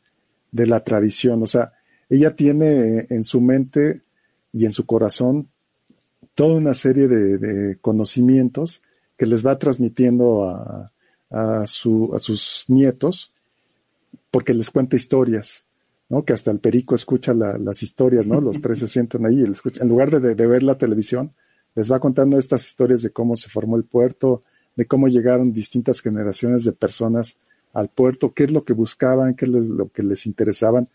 de 0.52 0.66
la 0.66 0.80
tradición. 0.84 1.42
O 1.42 1.46
sea, 1.46 1.72
ella 2.08 2.34
tiene 2.34 3.06
en 3.10 3.24
su 3.24 3.40
mente 3.40 4.02
y 4.52 4.64
en 4.64 4.72
su 4.72 4.86
corazón 4.86 5.48
toda 6.34 6.54
una 6.54 6.74
serie 6.74 7.08
de, 7.08 7.76
conocimientos 7.80 8.82
que 9.16 9.26
les 9.26 9.46
va 9.46 9.58
transmitiendo 9.58 10.48
a, 10.48 10.92
a 11.30 11.66
sus 11.66 12.64
nietos 12.68 13.32
porque 14.34 14.52
les 14.52 14.68
cuenta 14.70 14.96
historias, 14.96 15.64
¿no? 16.08 16.24
Que 16.24 16.32
hasta 16.32 16.50
el 16.50 16.58
perico 16.58 16.96
escucha 16.96 17.34
las 17.34 17.84
historias, 17.84 18.26
¿no? 18.26 18.40
Los 18.40 18.60
tres 18.60 18.80
se 18.80 18.88
sientan 18.94 19.24
ahí 19.26 19.40
y 19.40 19.44
escuchan. 19.44 19.84
En 19.84 19.88
lugar 19.90 20.10
de, 20.10 20.34
ver 20.34 20.64
la 20.64 20.76
televisión, 20.76 21.32
les 21.76 21.90
va 21.90 22.00
contando 22.00 22.36
estas 22.36 22.66
historias 22.66 23.02
de 23.02 23.10
cómo 23.10 23.36
se 23.36 23.48
formó 23.48 23.76
el 23.76 23.84
puerto, 23.84 24.42
de 24.74 24.86
cómo 24.86 25.06
llegaron 25.06 25.52
distintas 25.52 26.00
generaciones 26.00 26.64
de 26.64 26.72
personas 26.72 27.36
al 27.72 27.90
puerto, 27.90 28.32
qué 28.32 28.42
es 28.42 28.50
lo 28.50 28.64
que 28.64 28.72
buscaban, 28.72 29.34
qué 29.34 29.44
es 29.44 29.52
lo 29.52 29.88
que 29.90 30.02
les 30.02 30.26
interesaban, 30.26 30.88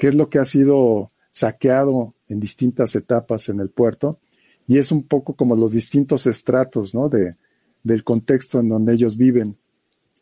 qué 0.00 0.08
es 0.08 0.14
lo 0.14 0.30
que 0.30 0.38
ha 0.38 0.46
sido 0.46 1.12
saqueado 1.30 2.14
en 2.26 2.40
distintas 2.40 2.96
etapas 2.96 3.50
en 3.50 3.60
el 3.60 3.68
puerto. 3.68 4.18
Y 4.66 4.78
es 4.78 4.92
un 4.92 5.02
poco 5.02 5.36
como 5.36 5.54
los 5.56 5.72
distintos 5.72 6.26
estratos, 6.26 6.94
¿no? 6.94 7.10
De, 7.10 7.36
del 7.82 8.02
contexto 8.02 8.60
en 8.60 8.70
donde 8.70 8.94
ellos 8.94 9.18
viven. 9.18 9.58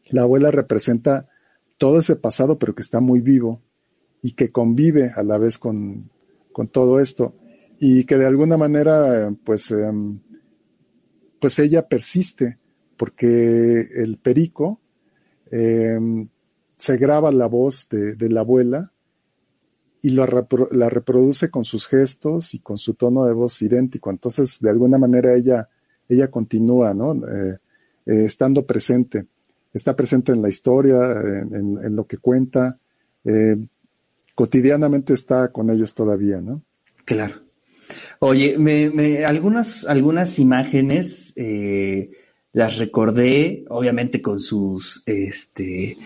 La 0.09 0.23
abuela 0.23 0.51
representa 0.51 1.29
todo 1.77 2.01
ese 2.01 2.17
pasado, 2.17 2.59
pero 2.59 2.75
que 2.75 2.83
está 2.83 2.99
muy 2.99 3.21
vivo 3.21 3.63
y 4.21 4.33
que 4.33 4.51
convive 4.51 5.13
a 5.15 5.23
la 5.23 5.39
vez 5.39 5.59
con, 5.59 6.11
todo 6.73 6.99
esto 6.99 7.37
y 7.79 8.03
que 8.03 8.17
de 8.17 8.27
alguna 8.27 8.57
manera, 8.57 9.33
pues, 9.45 9.71
em, 9.71 10.19
pues 11.39 11.57
ella 11.61 11.87
persiste 11.87 12.59
porque 12.97 13.89
el 13.95 14.19
perico 14.19 14.81
em, 15.53 16.29
se 16.77 16.97
graba 16.97 17.31
la 17.31 17.47
voz 17.47 17.89
de, 17.89 18.29
la 18.29 18.41
abuela 18.41 18.93
y 20.03 20.11
la, 20.11 20.47
la, 20.71 20.89
reproduce 20.89 21.51
con 21.51 21.65
sus 21.65 21.87
gestos 21.87 22.55
y 22.55 22.61
con 22.61 22.79
su 22.79 22.95
tono 22.95 23.25
de 23.25 23.33
voz 23.33 23.61
idéntico. 23.63 24.11
Entonces, 24.11 24.59
de 24.61 24.71
alguna 24.71 24.99
manera 24.99 25.35
ella, 25.35 25.69
ella 26.09 26.31
continúa, 26.31 26.95
¿no? 26.95 27.15
Eh, 27.15 27.59
eh, 28.07 28.25
estando 28.25 28.65
presente 28.65 29.27
está 29.75 29.95
presente 29.95 30.33
en 30.33 30.43
la 30.43 30.49
historia, 30.49 30.97
en, 31.13 31.95
lo 31.95 32.07
que 32.07 32.17
cuenta, 32.17 32.79
eh, 33.25 33.57
cotidianamente 34.35 35.13
está 35.13 35.53
con 35.53 35.71
ellos 35.71 35.95
todavía, 35.95 36.41
¿no? 36.41 36.63
Claro. 37.05 37.35
Oye, 38.19 38.59
me, 38.59 39.25
algunas, 39.25 39.85
algunas 39.85 40.39
imágenes 40.39 41.35
las 42.53 42.79
recordé, 42.79 43.67
obviamente 43.69 44.21
con 44.21 44.41
sus, 44.41 45.03
este, 45.07 45.97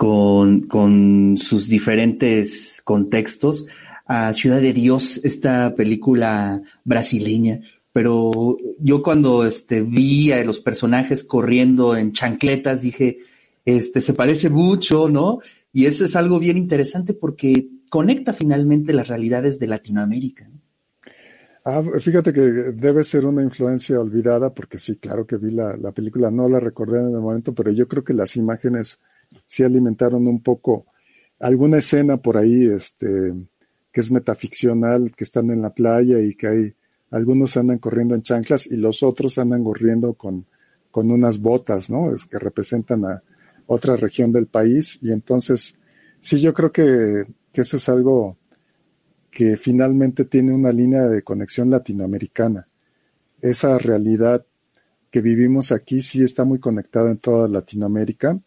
con, 0.00 0.62
con 0.62 1.36
sus 1.36 1.68
diferentes 1.68 2.80
contextos, 2.84 3.66
a 4.06 4.32
Ciudad 4.32 4.62
de 4.62 4.72
Dios, 4.72 5.20
esta 5.24 5.74
película 5.74 6.62
brasileña 6.84 7.60
pero 7.92 8.56
yo 8.78 9.02
cuando 9.02 9.44
este, 9.44 9.82
vi 9.82 10.32
a 10.32 10.42
los 10.42 10.60
personajes 10.60 11.22
corriendo 11.24 11.96
en 11.96 12.12
chancletas 12.12 12.82
dije, 12.82 13.18
este, 13.64 14.00
se 14.00 14.14
parece 14.14 14.48
mucho, 14.48 15.08
¿no? 15.08 15.40
Y 15.72 15.86
eso 15.86 16.04
es 16.04 16.14
algo 16.14 16.38
bien 16.38 16.56
interesante 16.56 17.14
porque 17.14 17.68
conecta 17.90 18.32
finalmente 18.32 18.92
las 18.92 19.08
realidades 19.08 19.58
de 19.58 19.66
Latinoamérica. 19.66 20.48
Ah, 21.64 21.82
fíjate 22.00 22.32
que 22.32 22.40
debe 22.40 23.04
ser 23.04 23.26
una 23.26 23.42
influencia 23.42 24.00
olvidada, 24.00 24.54
porque 24.54 24.78
sí, 24.78 24.96
claro 24.96 25.26
que 25.26 25.36
vi 25.36 25.50
la, 25.50 25.76
la, 25.76 25.92
película, 25.92 26.30
no 26.30 26.48
la 26.48 26.58
recordé 26.58 27.00
en 27.00 27.14
el 27.14 27.20
momento, 27.20 27.52
pero 27.54 27.70
yo 27.70 27.86
creo 27.86 28.02
que 28.02 28.14
las 28.14 28.36
imágenes 28.36 29.00
sí 29.46 29.62
alimentaron 29.62 30.26
un 30.26 30.42
poco 30.42 30.86
alguna 31.38 31.78
escena 31.78 32.18
por 32.18 32.36
ahí, 32.36 32.66
este, 32.66 33.32
que 33.90 34.00
es 34.00 34.10
metaficcional, 34.10 35.12
que 35.16 35.24
están 35.24 35.50
en 35.50 35.62
la 35.62 35.70
playa 35.70 36.20
y 36.20 36.34
que 36.34 36.46
hay 36.46 36.74
algunos 37.10 37.56
andan 37.56 37.78
corriendo 37.78 38.14
en 38.14 38.22
chanclas 38.22 38.66
y 38.68 38.76
los 38.76 39.02
otros 39.02 39.38
andan 39.38 39.64
corriendo 39.64 40.14
con, 40.14 40.46
con 40.90 41.10
unas 41.10 41.40
botas, 41.40 41.90
¿no? 41.90 42.14
Es 42.14 42.26
que 42.26 42.38
representan 42.38 43.04
a 43.04 43.22
otra 43.66 43.96
región 43.96 44.32
del 44.32 44.46
país 44.46 44.98
y 45.02 45.10
entonces 45.10 45.76
sí, 46.20 46.40
yo 46.40 46.54
creo 46.54 46.70
que, 46.70 47.24
que 47.52 47.62
eso 47.62 47.78
es 47.78 47.88
algo 47.88 48.36
que 49.30 49.56
finalmente 49.56 50.24
tiene 50.24 50.52
una 50.52 50.72
línea 50.72 51.02
de 51.08 51.22
conexión 51.22 51.70
latinoamericana. 51.70 52.68
Esa 53.40 53.78
realidad 53.78 54.44
que 55.10 55.20
vivimos 55.20 55.72
aquí 55.72 56.02
sí 56.02 56.22
está 56.22 56.44
muy 56.44 56.60
conectada 56.60 57.10
en 57.10 57.18
toda 57.18 57.48
Latinoamérica 57.48 58.38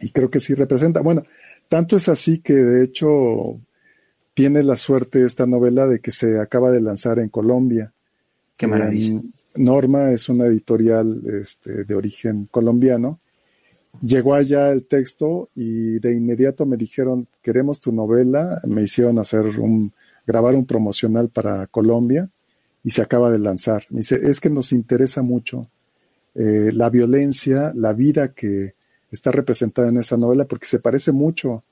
y 0.00 0.10
creo 0.10 0.30
que 0.30 0.40
sí 0.40 0.54
representa. 0.54 1.00
Bueno, 1.00 1.24
tanto 1.68 1.96
es 1.96 2.08
así 2.08 2.40
que 2.40 2.54
de 2.54 2.84
hecho 2.84 3.60
tiene 4.34 4.62
la 4.62 4.76
suerte 4.76 5.24
esta 5.24 5.46
novela 5.46 5.86
de 5.86 6.00
que 6.00 6.10
se 6.10 6.40
acaba 6.40 6.70
de 6.70 6.80
lanzar 6.80 7.18
en 7.18 7.28
Colombia. 7.28 7.92
Qué 8.56 8.66
maravilla. 8.66 9.20
Norma 9.56 10.12
es 10.12 10.28
una 10.28 10.46
editorial 10.46 11.22
este, 11.42 11.84
de 11.84 11.94
origen 11.94 12.48
colombiano. 12.50 13.18
Llegó 14.00 14.34
allá 14.34 14.70
el 14.70 14.86
texto 14.86 15.48
y 15.54 15.98
de 15.98 16.14
inmediato 16.14 16.64
me 16.64 16.76
dijeron, 16.76 17.26
queremos 17.42 17.80
tu 17.80 17.92
novela. 17.92 18.60
Me 18.66 18.82
hicieron 18.82 19.18
hacer 19.18 19.44
un, 19.58 19.92
grabar 20.26 20.54
un 20.54 20.66
promocional 20.66 21.28
para 21.28 21.66
Colombia 21.66 22.30
y 22.84 22.92
se 22.92 23.02
acaba 23.02 23.30
de 23.30 23.38
lanzar. 23.38 23.84
Me 23.90 23.98
dice, 23.98 24.20
es 24.22 24.40
que 24.40 24.50
nos 24.50 24.72
interesa 24.72 25.22
mucho 25.22 25.68
eh, 26.34 26.70
la 26.72 26.88
violencia, 26.88 27.72
la 27.74 27.92
vida 27.92 28.32
que 28.32 28.74
está 29.10 29.30
representada 29.30 29.88
en 29.88 29.98
esa 29.98 30.16
novela, 30.16 30.44
porque 30.44 30.66
se 30.66 30.78
parece 30.78 31.12
mucho 31.12 31.64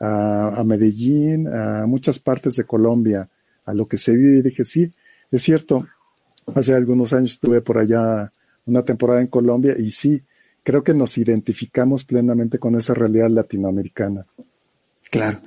a, 0.00 0.62
Medellín, 0.64 1.46
a 1.46 1.86
muchas 1.86 2.18
partes 2.18 2.56
de 2.56 2.64
Colombia, 2.64 3.28
a 3.64 3.74
lo 3.74 3.86
que 3.86 3.96
se 3.96 4.16
vive. 4.16 4.38
Y 4.38 4.42
dije, 4.42 4.64
sí, 4.64 4.92
es 5.30 5.42
cierto, 5.42 5.86
hace 6.54 6.74
algunos 6.74 7.12
años 7.12 7.32
estuve 7.32 7.60
por 7.60 7.78
allá 7.78 8.32
una 8.66 8.84
temporada 8.84 9.20
en 9.20 9.28
Colombia 9.28 9.76
y 9.78 9.90
sí, 9.90 10.22
creo 10.62 10.82
que 10.82 10.94
nos 10.94 11.18
identificamos 11.18 12.04
plenamente 12.04 12.58
con 12.58 12.74
esa 12.74 12.94
realidad 12.94 13.30
latinoamericana. 13.30 14.26
Claro. 15.10 15.40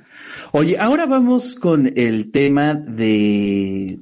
Oye, 0.52 0.78
ahora 0.78 1.06
vamos 1.06 1.54
con 1.54 1.90
el 1.96 2.30
tema 2.30 2.74
de 2.74 3.98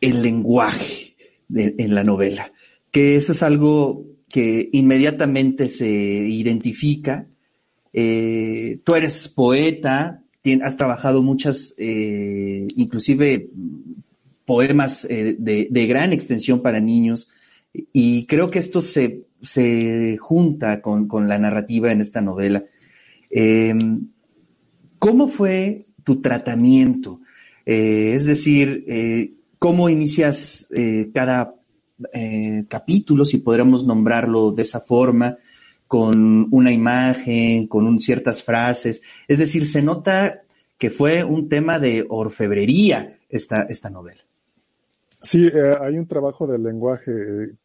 el 0.00 0.22
lenguaje 0.22 1.16
en 1.48 1.94
la 1.94 2.04
novela 2.04 2.52
que 2.96 3.16
eso 3.16 3.32
es 3.32 3.42
algo 3.42 4.06
que 4.28 4.68
inmediatamente 4.72 5.68
se 5.68 5.88
identifica. 5.88 7.26
Eh, 7.92 8.80
tú 8.84 8.94
eres 8.94 9.28
poeta, 9.28 10.22
has 10.62 10.76
trabajado 10.76 11.22
muchas, 11.22 11.74
eh, 11.78 12.66
inclusive 12.76 13.50
poemas 14.44 15.06
eh, 15.10 15.36
de, 15.38 15.86
gran 15.86 16.12
extensión 16.12 16.62
para 16.62 16.80
niños, 16.80 17.28
y 17.92 18.26
creo 18.26 18.50
que 18.50 18.58
esto 18.58 18.80
se, 18.80 19.24
junta 20.18 20.80
con, 20.80 21.08
con, 21.08 21.28
la 21.28 21.38
narrativa 21.38 21.92
en 21.92 22.00
esta 22.00 22.20
novela. 22.20 22.64
Em, 23.30 24.08
¿Cómo 24.98 25.28
fue 25.28 25.86
tu 26.04 26.20
tratamiento? 26.20 27.20
es 27.68 28.24
decir, 28.24 29.34
¿cómo 29.58 29.88
inicias 29.88 30.68
cada 31.12 31.56
eh, 32.12 32.64
capítulos, 32.68 33.30
si 33.30 33.38
podríamos 33.38 33.86
nombrarlo 33.86 34.52
de 34.52 34.62
esa 34.62 34.80
forma, 34.80 35.36
con 35.86 36.48
una 36.50 36.72
imagen, 36.72 37.66
con 37.68 38.00
ciertas 38.00 38.42
frases. 38.42 39.02
Es 39.28 39.38
decir, 39.38 39.64
se 39.66 39.82
nota 39.82 40.42
que 40.78 40.90
fue 40.90 41.24
un 41.24 41.48
tema 41.48 41.78
de 41.78 42.04
orfebrería 42.08 43.18
esta, 43.28 43.62
esta 43.62 43.90
novela. 43.90 44.20
Sí, 45.20 45.46
eh, 45.46 45.76
hay 45.80 45.98
un 45.98 46.06
trabajo 46.06 46.46
del 46.46 46.62
lenguaje, 46.62 47.12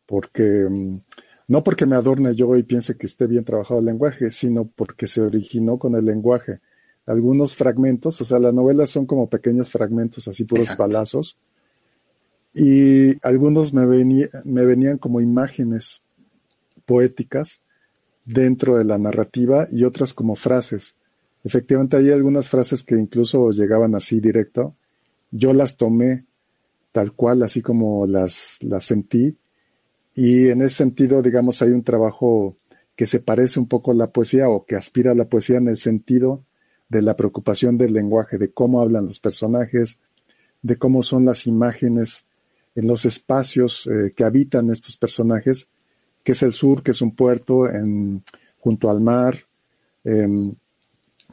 porque 0.06 0.66
mm, 0.70 1.00
no 1.48 1.64
porque 1.64 1.86
me 1.86 1.96
adorne 1.96 2.34
yo 2.34 2.56
y 2.56 2.64
piense 2.64 2.96
que 2.96 3.08
esté 3.08 3.28
bien 3.28 3.44
trabajado 3.44 3.80
el 3.80 3.86
lenguaje, 3.86 4.32
sino 4.32 4.66
porque 4.66 5.08
se 5.08 5.22
originó 5.22 5.78
con 5.78 5.96
el 5.96 6.06
lenguaje. 6.06 6.60
Algunos 7.06 7.56
fragmentos, 7.56 8.22
o 8.22 8.26
sea, 8.26 8.40
la 8.40 8.52
novela 8.52 8.88
son 8.88 9.06
como 9.06 9.30
pequeños 9.30 9.70
fragmentos, 9.70 10.28
así 10.28 10.46
puros 10.46 10.78
balazos, 10.78 11.38
y 12.54 13.26
algunos 13.26 13.74
me, 13.74 13.86
me 13.86 14.66
venían 14.66 14.98
como 14.98 15.22
imágenes 15.22 16.02
poéticas 16.86 17.62
dentro 18.26 18.78
de 18.78 18.86
la 18.86 18.98
narrativa 18.98 19.68
y 19.72 19.84
otras 19.84 20.14
como 20.14 20.36
frases. 20.36 20.96
Efectivamente, 21.44 21.98
hay 21.98 22.12
algunas 22.12 22.50
frases 22.50 22.84
que 22.84 22.96
incluso 22.96 23.52
llegaban 23.52 23.96
así 23.96 24.20
directo. 24.20 24.76
Yo 25.32 25.54
las 25.54 25.78
tomé 25.78 26.26
tal 26.92 27.14
cual, 27.14 27.44
así 27.44 27.62
como 27.62 28.06
las, 28.06 28.58
las 28.62 28.86
sentí. 28.86 29.38
Y 30.14 30.50
en 30.50 30.62
ese 30.62 30.76
sentido, 30.76 31.22
digamos, 31.22 31.62
hay 31.62 31.72
un 31.72 31.84
trabajo 31.84 32.58
que 32.96 33.08
se 33.08 33.20
parece 33.20 33.60
un 33.60 33.68
poco 33.68 33.92
a 33.92 33.96
la 33.96 34.12
poesía 34.12 34.50
o 34.50 34.66
que 34.66 34.76
aspira 34.76 35.12
a 35.12 35.16
la 35.16 35.26
poesía 35.26 35.58
en 35.58 35.70
el 35.70 35.80
sentido 35.80 36.44
de 36.90 37.02
la 37.02 37.16
preocupación 37.16 37.78
del 37.78 37.94
lenguaje, 37.94 38.38
de 38.38 38.52
cómo 38.52 38.82
hablan 38.82 39.06
los 39.06 39.20
personajes, 39.20 40.00
de 40.62 40.76
cómo 40.76 41.02
son 41.02 41.24
las 41.26 41.48
imágenes 41.48 42.26
en 42.76 42.88
los 42.88 43.06
espacios 43.06 43.88
eh, 43.88 44.14
que 44.16 44.24
habitan 44.24 44.70
estos 44.70 44.98
personajes, 44.98 45.68
que 46.24 46.34
es 46.34 46.44
el 46.44 46.54
sur, 46.54 46.84
que 46.84 46.92
es 46.92 47.02
un 47.02 47.16
puerto 47.16 47.70
en, 47.70 48.24
junto 48.60 48.90
al 48.90 49.02
mar, 49.02 49.40
em, 50.04 50.54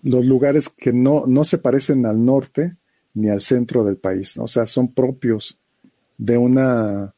los 0.03 0.25
lugares 0.25 0.69
que 0.69 0.93
no, 0.93 1.25
no 1.27 1.45
se 1.45 1.59
parecen 1.59 2.07
al 2.07 2.25
norte 2.25 2.77
ni 3.15 3.29
al 3.29 3.43
centro 3.43 3.85
del 3.85 3.97
país, 3.97 4.37
o 4.39 4.47
sea, 4.47 4.67
son 4.67 4.93
propios 4.93 5.59
de 6.17 6.37
una 6.37 7.15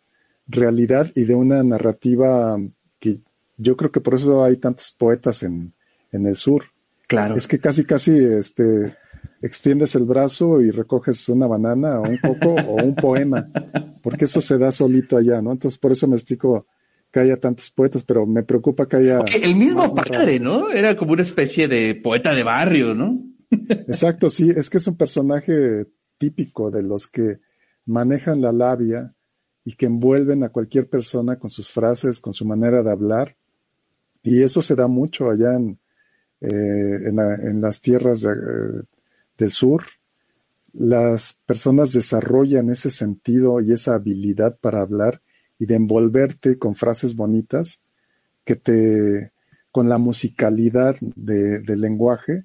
realidad 0.46 1.10
y 1.14 1.24
de 1.24 1.34
una 1.34 1.62
narrativa 1.62 2.58
que 2.98 3.20
yo 3.56 3.76
creo 3.76 3.92
que 3.92 4.00
por 4.00 4.14
eso 4.14 4.42
hay 4.42 4.56
tantos 4.56 4.94
poetas 4.96 5.42
en, 5.42 5.72
en 6.12 6.26
el 6.26 6.36
sur. 6.36 6.64
Claro. 7.06 7.36
Es 7.36 7.46
que 7.46 7.58
casi, 7.58 7.84
casi, 7.84 8.16
este, 8.16 8.96
extiendes 9.42 9.94
el 9.94 10.04
brazo 10.04 10.60
y 10.60 10.70
recoges 10.70 11.28
una 11.28 11.46
banana 11.46 12.00
o 12.00 12.08
un 12.08 12.18
coco 12.18 12.54
o 12.54 12.82
un 12.82 12.94
poema, 12.94 13.48
porque 14.02 14.24
eso 14.24 14.40
se 14.40 14.58
da 14.58 14.72
solito 14.72 15.16
allá, 15.16 15.40
¿no? 15.40 15.52
Entonces, 15.52 15.78
por 15.78 15.92
eso 15.92 16.06
me 16.06 16.16
explico 16.16 16.66
que 17.10 17.20
haya 17.20 17.36
tantos 17.38 17.70
poetas, 17.70 18.04
pero 18.04 18.26
me 18.26 18.42
preocupa 18.42 18.86
que 18.86 18.96
haya... 18.96 19.20
el 19.42 19.56
mismo 19.56 19.94
padre, 19.94 20.38
¿no? 20.38 20.70
Era 20.70 20.96
como 20.96 21.12
una 21.12 21.22
especie 21.22 21.66
de 21.68 21.94
poeta 21.96 22.34
de 22.34 22.42
barrio, 22.42 22.94
¿no? 22.94 23.20
Exacto, 23.50 24.30
sí, 24.30 24.50
es 24.54 24.70
que 24.70 24.78
es 24.78 24.86
un 24.86 24.96
personaje 24.96 25.86
típico 26.18 26.70
de 26.70 26.82
los 26.82 27.08
que 27.08 27.40
manejan 27.86 28.40
la 28.40 28.52
labia 28.52 29.14
y 29.64 29.74
que 29.74 29.86
envuelven 29.86 30.44
a 30.44 30.50
cualquier 30.50 30.88
persona 30.88 31.36
con 31.38 31.50
sus 31.50 31.70
frases, 31.70 32.20
con 32.20 32.32
su 32.32 32.44
manera 32.44 32.82
de 32.82 32.90
hablar. 32.90 33.36
Y 34.22 34.42
eso 34.42 34.62
se 34.62 34.74
da 34.74 34.86
mucho 34.86 35.30
allá 35.30 35.54
en, 35.54 35.78
eh, 36.40 37.08
en, 37.08 37.60
las 37.60 37.80
tierras 37.80 38.22
de, 38.22 38.32
eh, 38.32 38.82
del 39.36 39.50
sur, 39.50 39.82
las 40.72 41.40
personas 41.46 41.92
desarrollan 41.92 42.70
ese 42.70 42.90
sentido 42.90 43.60
y 43.60 43.72
esa 43.72 43.94
habilidad 43.94 44.58
para 44.60 44.80
hablar 44.80 45.20
y 45.58 45.66
de 45.66 45.74
envolverte 45.74 46.58
con 46.58 46.74
frases 46.74 47.14
bonitas 47.14 47.82
que 48.44 48.56
te, 48.56 49.32
con 49.70 49.88
la 49.88 49.98
musicalidad 49.98 50.96
del 51.00 51.80
lenguaje, 51.80 52.44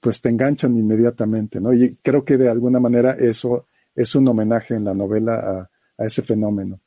pues 0.00 0.20
te 0.20 0.28
enganchan 0.28 0.76
inmediatamente, 0.76 1.60
¿no? 1.60 1.72
Y 1.72 1.96
creo 2.02 2.24
que 2.24 2.36
de 2.36 2.48
alguna 2.48 2.78
manera 2.78 3.12
eso 3.12 3.66
es 3.94 4.14
un 4.14 4.28
homenaje 4.28 4.74
en 4.74 4.84
la 4.84 4.94
novela 4.94 5.68
a, 5.98 6.04
ese 6.04 6.22
fenómeno. 6.22 6.80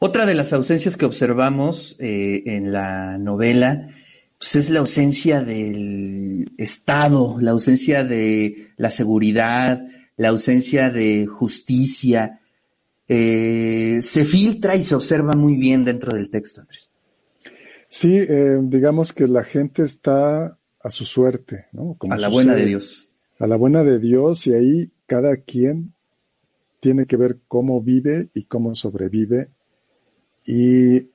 Otra 0.00 0.26
de 0.26 0.34
las 0.34 0.52
ausencias 0.52 0.96
que 0.96 1.04
observamos 1.04 1.96
eh, 2.00 2.42
en 2.46 2.72
la 2.72 3.18
novela 3.18 3.88
pues, 4.44 4.56
es 4.56 4.70
la 4.70 4.80
ausencia 4.80 5.42
del 5.42 6.52
Estado, 6.58 7.38
la 7.40 7.52
ausencia 7.52 8.04
de 8.04 8.72
la 8.76 8.90
seguridad, 8.90 9.82
la 10.18 10.28
ausencia 10.28 10.90
de 10.90 11.26
justicia. 11.26 12.40
Eh, 13.08 14.00
se 14.02 14.26
filtra 14.26 14.76
y 14.76 14.84
se 14.84 14.94
observa 14.94 15.32
muy 15.32 15.56
bien 15.56 15.82
dentro 15.82 16.14
del 16.14 16.28
texto, 16.28 16.60
Andrés. 16.60 16.90
Sí, 17.88 18.18
eh, 18.18 18.58
digamos 18.64 19.14
que 19.14 19.26
la 19.26 19.44
gente 19.44 19.82
está 19.82 20.58
a 20.82 20.90
su 20.90 21.06
suerte, 21.06 21.68
¿no? 21.72 21.96
a 22.10 22.16
la 22.18 22.28
buena 22.28 22.54
de 22.54 22.66
Dios. 22.66 23.08
A 23.38 23.46
la 23.46 23.56
buena 23.56 23.82
de 23.82 23.98
Dios 23.98 24.46
y 24.46 24.52
ahí 24.52 24.92
cada 25.06 25.38
quien 25.38 25.94
tiene 26.80 27.06
que 27.06 27.16
ver 27.16 27.38
cómo 27.48 27.80
vive 27.80 28.28
y 28.34 28.44
cómo 28.44 28.74
sobrevive. 28.74 29.48
Y 30.46 31.08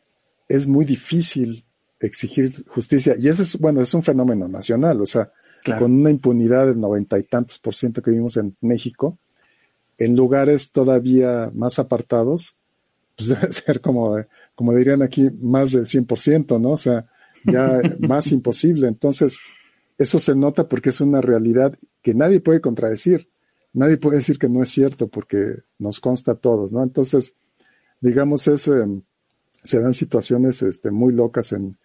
es 0.48 0.66
muy 0.66 0.84
difícil 0.84 1.66
exigir 2.00 2.52
justicia. 2.68 3.16
Y 3.18 3.28
ese 3.28 3.44
es, 3.44 3.58
bueno, 3.58 3.82
es 3.82 3.94
un 3.94 4.04
fenómeno 4.04 4.48
nacional, 4.48 5.02
o 5.02 5.06
sea, 5.06 5.32
con 5.78 5.92
una 5.92 6.10
impunidad 6.10 6.68
del 6.68 6.80
noventa 6.80 7.20
y 7.20 7.24
tantos 7.24 7.60
por 7.60 7.76
ciento 7.76 8.02
que 8.02 8.12
vimos 8.12 8.38
en 8.38 8.56
México, 8.62 9.18
en 9.98 10.16
lugares 10.16 10.72
todavía 10.72 11.52
más 11.54 11.80
apartados, 11.80 12.56
pues 13.16 13.30
debe 13.30 13.52
ser 13.52 13.82
como, 13.82 14.18
como 14.56 14.74
dirían 14.74 15.02
aquí, 15.02 15.30
más 15.42 15.74
del 15.74 15.86
100%, 15.86 16.60
¿no? 16.60 16.72
O 16.72 16.78
sea, 16.78 17.08
ya 17.44 17.82
más 18.00 18.32
imposible. 18.32 18.88
Entonces, 18.88 19.40
eso 19.98 20.20
se 20.20 20.36
nota 20.36 20.68
porque 20.70 20.90
es 20.90 21.02
una 21.02 21.22
realidad 21.22 21.78
que 22.02 22.14
nadie 22.14 22.40
puede 22.40 22.62
contradecir. 22.62 23.30
nadie 23.74 23.98
puede 23.98 24.18
decir 24.18 24.40
que 24.40 24.50
no 24.50 24.64
es 24.64 24.70
cierto 24.70 25.10
porque 25.10 25.58
nos 25.78 26.00
consta 26.00 26.32
a 26.32 26.36
todos, 26.36 26.72
¿no? 26.72 26.82
Entonces, 26.82 27.36
digamos, 28.00 28.48
es, 28.48 28.68
em, 28.68 29.04
se 29.62 29.80
dan 29.80 29.94
situaciones 29.94 30.62
este, 30.62 30.90
muy 30.90 31.14
locas 31.14 31.52
en, 31.52 31.78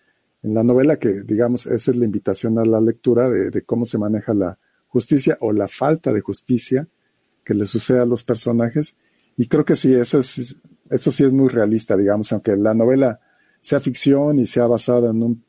en, 0.45 0.55
la 0.55 0.63
novela 0.63 0.99
que, 0.99 1.23
digamos, 1.23 1.67
esa 1.67 1.91
es 1.91 1.97
la 1.97 2.05
invitación 2.05 2.59
a 2.59 2.65
la 2.65 2.81
lectura 2.81 3.29
de, 3.29 3.63
cómo 3.63 3.85
se 3.85 3.99
maneja 3.99 4.35
la 4.35 4.59
justicia 4.89 5.37
o 5.41 5.53
la 5.53 5.69
falta 5.69 6.13
de 6.13 6.21
justicia 6.21 6.87
que 7.45 7.55
le 7.55 7.67
sucede 7.67 8.01
a 8.01 8.07
los 8.07 8.25
personajes. 8.25 8.97
Y 9.37 9.49
creo 9.49 9.65
que 9.65 9.77
sí, 9.77 9.93
eso, 9.95 10.19
es, 10.19 10.57
eso 10.91 11.11
sí 11.11 11.25
es 11.25 11.33
muy 11.33 11.49
realista, 11.49 11.97
digamos, 11.97 12.33
aunque 12.33 12.57
la 12.57 12.75
novela 12.75 13.21
sea 13.61 13.81
ficción 13.81 14.39
y 14.39 14.47
sea 14.47 14.67
basada 14.67 15.11
en 15.11 15.23
un 15.23 15.45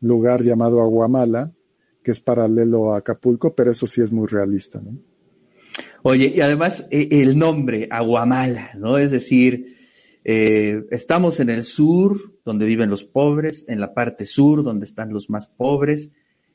lugar 0.00 0.42
llamado 0.42 0.80
Aguamala, 0.80 1.52
que 2.02 2.10
es 2.10 2.20
paralelo 2.20 2.94
a 2.94 2.98
Acapulco, 2.98 3.54
pero 3.54 3.70
eso 3.70 3.86
sí 3.86 4.00
es 4.00 4.12
muy 4.12 4.26
realista. 4.26 4.80
Oye, 6.02 6.32
y 6.34 6.40
además 6.40 6.86
eh, 6.90 7.08
el 7.10 7.38
nombre, 7.38 7.88
Aguamala, 7.90 8.72
¿no? 8.76 8.98
Es 8.98 9.10
decir, 9.10 9.77
eh, 10.30 10.84
estamos 10.90 11.40
en 11.40 11.48
el 11.48 11.62
sur, 11.62 12.34
donde 12.44 12.66
viven 12.66 12.90
los 12.90 13.02
pobres, 13.02 13.64
en 13.66 13.80
la 13.80 13.94
parte 13.94 14.26
sur, 14.26 14.62
donde 14.62 14.84
están 14.84 15.10
los 15.10 15.30
más 15.30 15.48
pobres, 15.48 16.10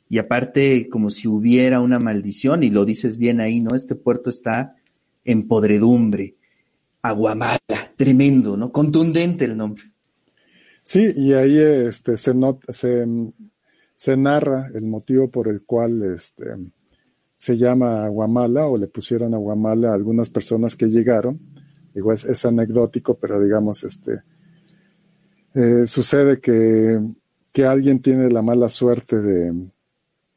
y 0.07 0.19
aparte 0.19 0.87
como 0.89 1.09
si 1.09 1.27
hubiera 1.27 1.81
una 1.81 1.97
maldición, 1.97 2.61
y 2.61 2.69
lo 2.69 2.85
dices 2.85 3.17
bien 3.17 3.41
ahí, 3.41 3.61
¿no? 3.61 3.73
Este 3.73 3.95
puerto 3.95 4.29
está 4.29 4.75
en 5.25 5.47
podredumbre. 5.47 6.35
Aguamala, 7.01 7.57
tremendo, 7.95 8.55
¿no? 8.57 8.71
Contundente 8.71 9.45
el 9.45 9.57
nombre. 9.57 9.85
Sí, 10.83 11.11
y 11.15 11.33
ahí 11.33 11.57
este, 11.57 12.15
se, 12.15 12.31
se, 12.69 13.07
se 13.95 14.17
narra 14.17 14.67
el 14.75 14.85
motivo 14.85 15.31
por 15.31 15.47
el 15.47 15.63
cual 15.63 16.13
este, 16.13 16.45
se 17.35 17.57
llama 17.57 18.05
Aguamala 18.05 18.67
o 18.67 18.77
le 18.77 18.85
pusieron 18.85 19.33
Aguamala 19.33 19.89
a 19.89 19.95
algunas 19.95 20.29
personas 20.29 20.75
que 20.75 20.85
llegaron. 20.85 21.52
Digo, 21.93 22.11
es, 22.11 22.45
anecdótico, 22.45 23.15
pero 23.15 23.39
digamos, 23.39 23.83
este, 23.83 24.23
eh, 25.53 25.85
sucede 25.85 26.39
que, 26.39 26.99
que, 27.51 27.65
alguien 27.65 28.01
tiene 28.01 28.29
la 28.31 28.41
mala 28.41 28.67
suerte 28.67 29.21
de, 29.21 29.69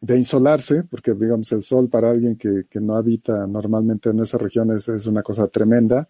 de, 0.01 0.19
insolarse, 0.19 0.85
porque 0.85 1.15
digamos, 1.15 1.51
el 1.53 1.63
sol 1.63 1.89
para 1.89 2.11
alguien 2.11 2.37
que, 2.37 2.65
que 2.69 2.81
no 2.81 2.97
habita 2.97 3.47
normalmente 3.47 4.11
en 4.11 4.21
esa 4.21 4.37
región 4.37 4.77
es, 4.77 4.89
es, 4.89 5.07
una 5.07 5.23
cosa 5.23 5.49
tremenda, 5.49 6.09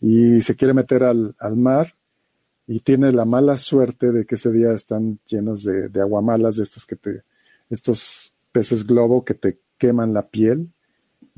y 0.00 0.40
se 0.40 0.56
quiere 0.56 0.72
meter 0.72 1.02
al, 1.02 1.34
al, 1.38 1.56
mar 1.56 1.94
y 2.66 2.80
tiene 2.80 3.12
la 3.12 3.26
mala 3.26 3.58
suerte 3.58 4.12
de 4.12 4.24
que 4.24 4.36
ese 4.36 4.50
día 4.50 4.72
están 4.72 5.18
llenos 5.26 5.64
de, 5.64 5.90
de 5.90 6.00
aguamalas, 6.00 6.56
de 6.56 6.62
estos 6.62 6.86
que 6.86 6.96
te, 6.96 7.22
estos 7.68 8.32
peces 8.50 8.86
globo 8.86 9.24
que 9.24 9.34
te 9.34 9.58
queman 9.76 10.14
la 10.14 10.28
piel 10.28 10.72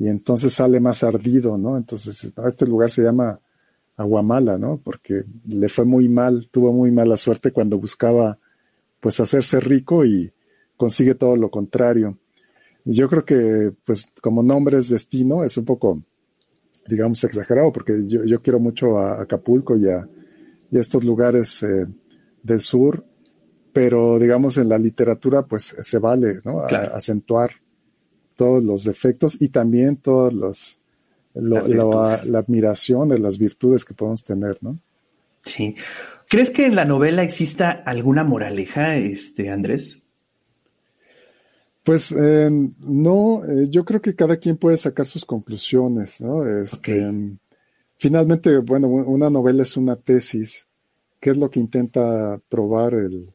y 0.02 0.08
entonces 0.08 0.52
sale 0.52 0.80
más 0.80 1.04
ardido, 1.04 1.56
¿no? 1.56 1.76
Entonces, 1.76 2.32
este 2.44 2.66
lugar 2.66 2.90
se 2.90 3.02
llama 3.04 3.38
Aguamala, 3.96 4.58
¿no? 4.58 4.80
Porque 4.82 5.22
le 5.46 5.68
fue 5.68 5.84
muy 5.84 6.08
mal, 6.08 6.48
tuvo 6.50 6.72
muy 6.72 6.90
mala 6.90 7.16
suerte 7.16 7.52
cuando 7.52 7.78
buscaba, 7.78 8.36
pues, 8.98 9.20
hacerse 9.20 9.60
rico 9.60 10.04
y 10.04 10.32
consigue 10.76 11.14
todo 11.14 11.36
lo 11.36 11.52
contrario. 11.52 12.18
Y 12.84 12.94
yo 12.94 13.08
creo 13.08 13.24
que, 13.24 13.72
pues, 13.84 14.08
como 14.20 14.42
nombre 14.42 14.78
es 14.78 14.88
destino, 14.88 15.44
es 15.44 15.56
un 15.56 15.66
poco, 15.66 16.02
digamos, 16.88 17.22
exagerado, 17.22 17.72
porque 17.72 18.08
yo, 18.08 18.24
yo 18.24 18.42
quiero 18.42 18.58
mucho 18.58 18.98
a 18.98 19.22
Acapulco 19.22 19.76
y 19.76 19.88
a, 19.88 20.08
y 20.68 20.78
estos 20.78 21.04
lugares 21.04 21.62
eh, 21.62 21.86
del 22.42 22.58
sur, 22.58 23.04
pero, 23.72 24.18
digamos, 24.18 24.58
en 24.58 24.68
la 24.68 24.78
literatura, 24.78 25.42
pues, 25.42 25.76
se 25.80 25.98
vale, 26.00 26.40
¿no? 26.44 26.62
acentuar 26.64 27.61
todos 28.36 28.62
los 28.62 28.84
defectos 28.84 29.40
y 29.40 29.48
también 29.48 29.96
todos 29.96 30.32
los, 30.32 30.78
la 31.34 32.38
admiración 32.38 33.08
de 33.08 33.18
las 33.18 33.38
virtudes 33.38 33.84
que 33.84 33.94
podemos 33.94 34.24
tener, 34.24 34.58
¿no? 34.60 34.78
Sí. 35.44 35.74
¿Crees 36.28 36.50
que 36.50 36.66
en 36.66 36.76
la 36.76 36.84
novela 36.84 37.22
exista 37.22 37.70
alguna 37.70 38.24
moraleja, 38.24 38.96
este, 38.96 39.50
Andrés? 39.50 39.98
Pues 41.82 42.12
em, 42.12 42.74
no, 42.78 43.44
eh, 43.44 43.66
yo 43.68 43.84
creo 43.84 44.00
que 44.00 44.14
cada 44.14 44.36
quien 44.36 44.56
puede 44.56 44.76
sacar 44.76 45.04
sus 45.04 45.24
conclusiones, 45.24 46.20
¿no? 46.20 46.46
Este, 46.46 47.38
Finalmente, 48.02 48.58
bueno, 48.58 48.88
una 48.88 49.30
novela 49.30 49.62
es 49.62 49.76
una 49.76 49.94
tesis. 49.94 50.66
¿Qué 51.20 51.30
es 51.30 51.36
lo 51.36 51.48
que 51.48 51.60
intenta 51.60 52.40
probar 52.48 52.94
el, 52.94 53.32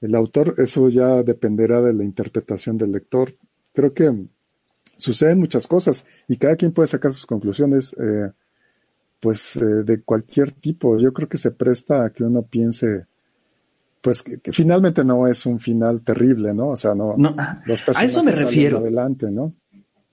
el 0.00 0.14
autor? 0.14 0.54
Eso 0.58 0.88
ya 0.88 1.24
dependerá 1.24 1.82
de 1.82 1.92
la 1.92 2.04
interpretación 2.04 2.78
del 2.78 2.92
lector 2.92 3.34
creo 3.72 3.92
que 3.92 4.28
suceden 4.98 5.38
muchas 5.38 5.66
cosas 5.66 6.04
y 6.28 6.36
cada 6.36 6.56
quien 6.56 6.72
puede 6.72 6.88
sacar 6.88 7.12
sus 7.12 7.24
conclusiones, 7.24 7.94
eh, 7.94 8.30
pues 9.20 9.56
eh, 9.56 9.64
de 9.64 10.02
cualquier 10.02 10.52
tipo. 10.52 10.98
Yo 10.98 11.12
creo 11.12 11.28
que 11.28 11.38
se 11.38 11.52
presta 11.52 12.04
a 12.04 12.10
que 12.10 12.24
uno 12.24 12.42
piense, 12.42 13.06
pues 14.02 14.22
que, 14.22 14.52
finalmente 14.52 15.04
no 15.04 15.26
es 15.26 15.46
un 15.46 15.58
final 15.58 16.02
terrible, 16.02 16.52
¿no? 16.52 16.68
O 16.68 16.76
sea, 16.76 16.94
no. 16.94 17.16
a 17.36 18.04
eso 18.04 18.22
me 18.22 18.32
refiero. 18.32 18.78
Adelante, 18.78 19.30
¿no? 19.30 19.54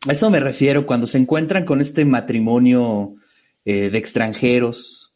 A 0.07 0.11
eso 0.11 0.29
me 0.29 0.39
refiero 0.39 0.85
cuando 0.85 1.07
se 1.07 1.17
encuentran 1.17 1.65
con 1.65 1.81
este 1.81 2.05
matrimonio 2.05 3.15
eh, 3.65 3.89
de 3.89 3.97
extranjeros 3.97 5.13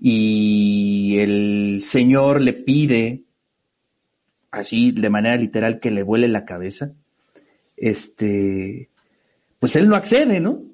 y 0.00 1.18
el 1.18 1.82
señor 1.82 2.40
le 2.40 2.52
pide, 2.52 3.24
así 4.52 4.92
de 4.92 5.10
manera 5.10 5.36
literal, 5.36 5.80
que 5.80 5.90
le 5.90 6.04
vuele 6.04 6.28
la 6.28 6.44
cabeza 6.44 6.92
este, 7.80 8.90
pues 9.58 9.76
él 9.76 9.88
no 9.88 9.96
accede, 9.96 10.40
¿no? 10.40 10.64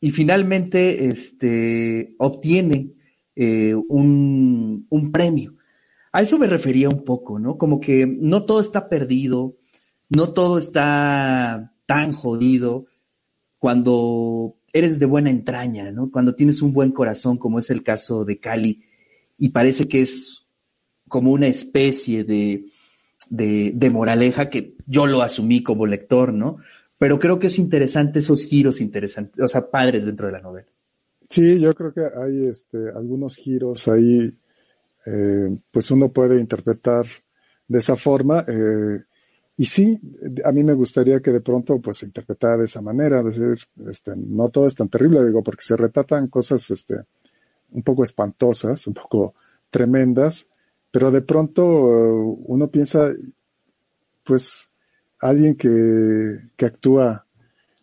Y 0.00 0.10
finalmente 0.10 1.06
este, 1.06 2.14
obtiene 2.18 2.92
eh, 3.36 3.74
un, 3.74 4.86
un 4.88 5.12
premio. 5.12 5.56
A 6.12 6.22
eso 6.22 6.38
me 6.38 6.46
refería 6.46 6.88
un 6.88 7.04
poco, 7.04 7.38
¿no? 7.38 7.58
Como 7.58 7.80
que 7.80 8.06
no 8.06 8.44
todo 8.44 8.60
está 8.60 8.88
perdido, 8.88 9.56
no 10.08 10.32
todo 10.32 10.58
está 10.58 11.74
tan 11.86 12.12
jodido 12.12 12.86
cuando 13.58 14.56
eres 14.72 14.98
de 14.98 15.06
buena 15.06 15.30
entraña, 15.30 15.90
¿no? 15.90 16.10
Cuando 16.10 16.34
tienes 16.34 16.60
un 16.62 16.72
buen 16.72 16.92
corazón, 16.92 17.38
como 17.38 17.58
es 17.58 17.70
el 17.70 17.82
caso 17.82 18.24
de 18.24 18.38
Cali, 18.38 18.82
y 19.38 19.50
parece 19.50 19.88
que 19.88 20.02
es 20.02 20.46
como 21.08 21.32
una 21.32 21.46
especie 21.46 22.24
de, 22.24 22.66
de, 23.30 23.90
moraleja 23.90 24.50
que 24.50 24.74
yo 24.86 25.06
lo 25.06 25.22
asumí 25.22 25.62
como 25.62 25.86
lector, 25.86 26.32
¿no? 26.32 26.58
Pero 26.98 27.18
creo 27.18 27.38
que 27.38 27.48
es 27.48 27.58
interesante 27.58 28.20
esos 28.20 28.44
giros 28.44 28.80
interesantes, 28.80 29.42
o 29.42 29.48
sea, 29.48 29.70
padres 29.70 30.04
dentro 30.04 30.26
de 30.26 30.32
la 30.32 30.40
novela. 30.40 30.68
Sí, 31.28 31.58
yo 31.58 31.74
creo 31.74 31.92
que 31.92 32.02
hay 32.02 32.46
este, 32.46 32.90
algunos 32.94 33.36
giros 33.36 33.88
ahí, 33.88 34.36
eh, 35.06 35.58
pues 35.70 35.90
uno 35.90 36.10
puede 36.10 36.38
interpretar 36.38 37.06
de 37.66 37.78
esa 37.78 37.96
forma. 37.96 38.44
Eh, 38.46 39.02
y 39.56 39.64
sí, 39.66 40.00
a 40.44 40.52
mí 40.52 40.64
me 40.64 40.74
gustaría 40.74 41.20
que 41.20 41.30
de 41.30 41.40
pronto 41.40 41.80
pues 41.80 41.98
se 41.98 42.06
interpretara 42.06 42.58
de 42.58 42.64
esa 42.64 42.82
manera, 42.82 43.22
decir, 43.22 43.56
este, 43.88 44.12
no 44.16 44.48
todo 44.48 44.66
es 44.66 44.74
tan 44.74 44.88
terrible, 44.88 45.24
digo, 45.24 45.42
porque 45.42 45.62
se 45.62 45.76
retratan 45.76 46.28
cosas 46.28 46.70
este, 46.70 46.96
un 47.70 47.82
poco 47.82 48.02
espantosas, 48.02 48.86
un 48.86 48.94
poco 48.94 49.34
tremendas, 49.70 50.48
pero 50.94 51.10
de 51.10 51.22
pronto 51.22 51.64
eh, 51.64 52.36
uno 52.46 52.70
piensa, 52.70 53.10
pues, 54.22 54.70
alguien 55.18 55.56
que, 55.56 56.38
que 56.54 56.66
actúa 56.66 57.26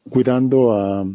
cuidando 0.09 0.71
a, 0.71 1.05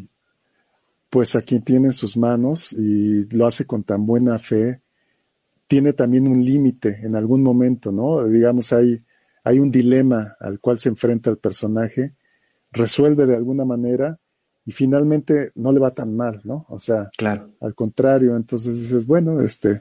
pues, 1.08 1.36
a 1.36 1.40
quien 1.40 1.62
tiene 1.62 1.86
en 1.86 1.92
sus 1.94 2.18
manos 2.18 2.74
y 2.74 3.24
lo 3.34 3.46
hace 3.46 3.64
con 3.64 3.82
tan 3.82 4.04
buena 4.04 4.38
fe, 4.38 4.82
tiene 5.66 5.94
también 5.94 6.28
un 6.28 6.44
límite 6.44 6.98
en 7.02 7.16
algún 7.16 7.42
momento, 7.42 7.90
¿no? 7.90 8.26
Digamos, 8.26 8.74
hay, 8.74 9.02
hay 9.42 9.58
un 9.58 9.70
dilema 9.70 10.36
al 10.38 10.60
cual 10.60 10.78
se 10.78 10.90
enfrenta 10.90 11.30
el 11.30 11.38
personaje, 11.38 12.12
resuelve 12.72 13.24
de 13.24 13.36
alguna 13.36 13.64
manera 13.64 14.18
y 14.66 14.72
finalmente 14.72 15.50
no 15.54 15.72
le 15.72 15.80
va 15.80 15.92
tan 15.92 16.14
mal, 16.14 16.42
¿no? 16.44 16.66
O 16.68 16.78
sea, 16.78 17.08
claro. 17.16 17.52
al 17.58 17.74
contrario, 17.74 18.36
entonces 18.36 18.82
dices, 18.82 19.06
bueno, 19.06 19.40
este, 19.40 19.80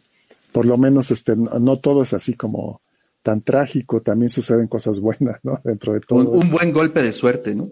por 0.56 0.66
lo 0.66 0.78
menos 0.78 1.12
este, 1.12 1.36
no, 1.36 1.80
todo 1.80 2.04
es 2.04 2.14
así 2.14 2.34
como 2.34 2.82
tan 3.22 3.42
trágico, 3.42 4.02
también 4.02 4.30
suceden 4.30 4.70
cosas 4.70 5.02
buenas, 5.02 5.38
¿no? 5.44 5.60
Dentro 5.66 5.92
de 5.92 6.00
todo. 6.00 6.30
Un, 6.30 6.50
buen 6.50 6.72
golpe 6.72 7.04
de 7.04 7.12
suerte, 7.12 7.54
¿no? 7.54 7.72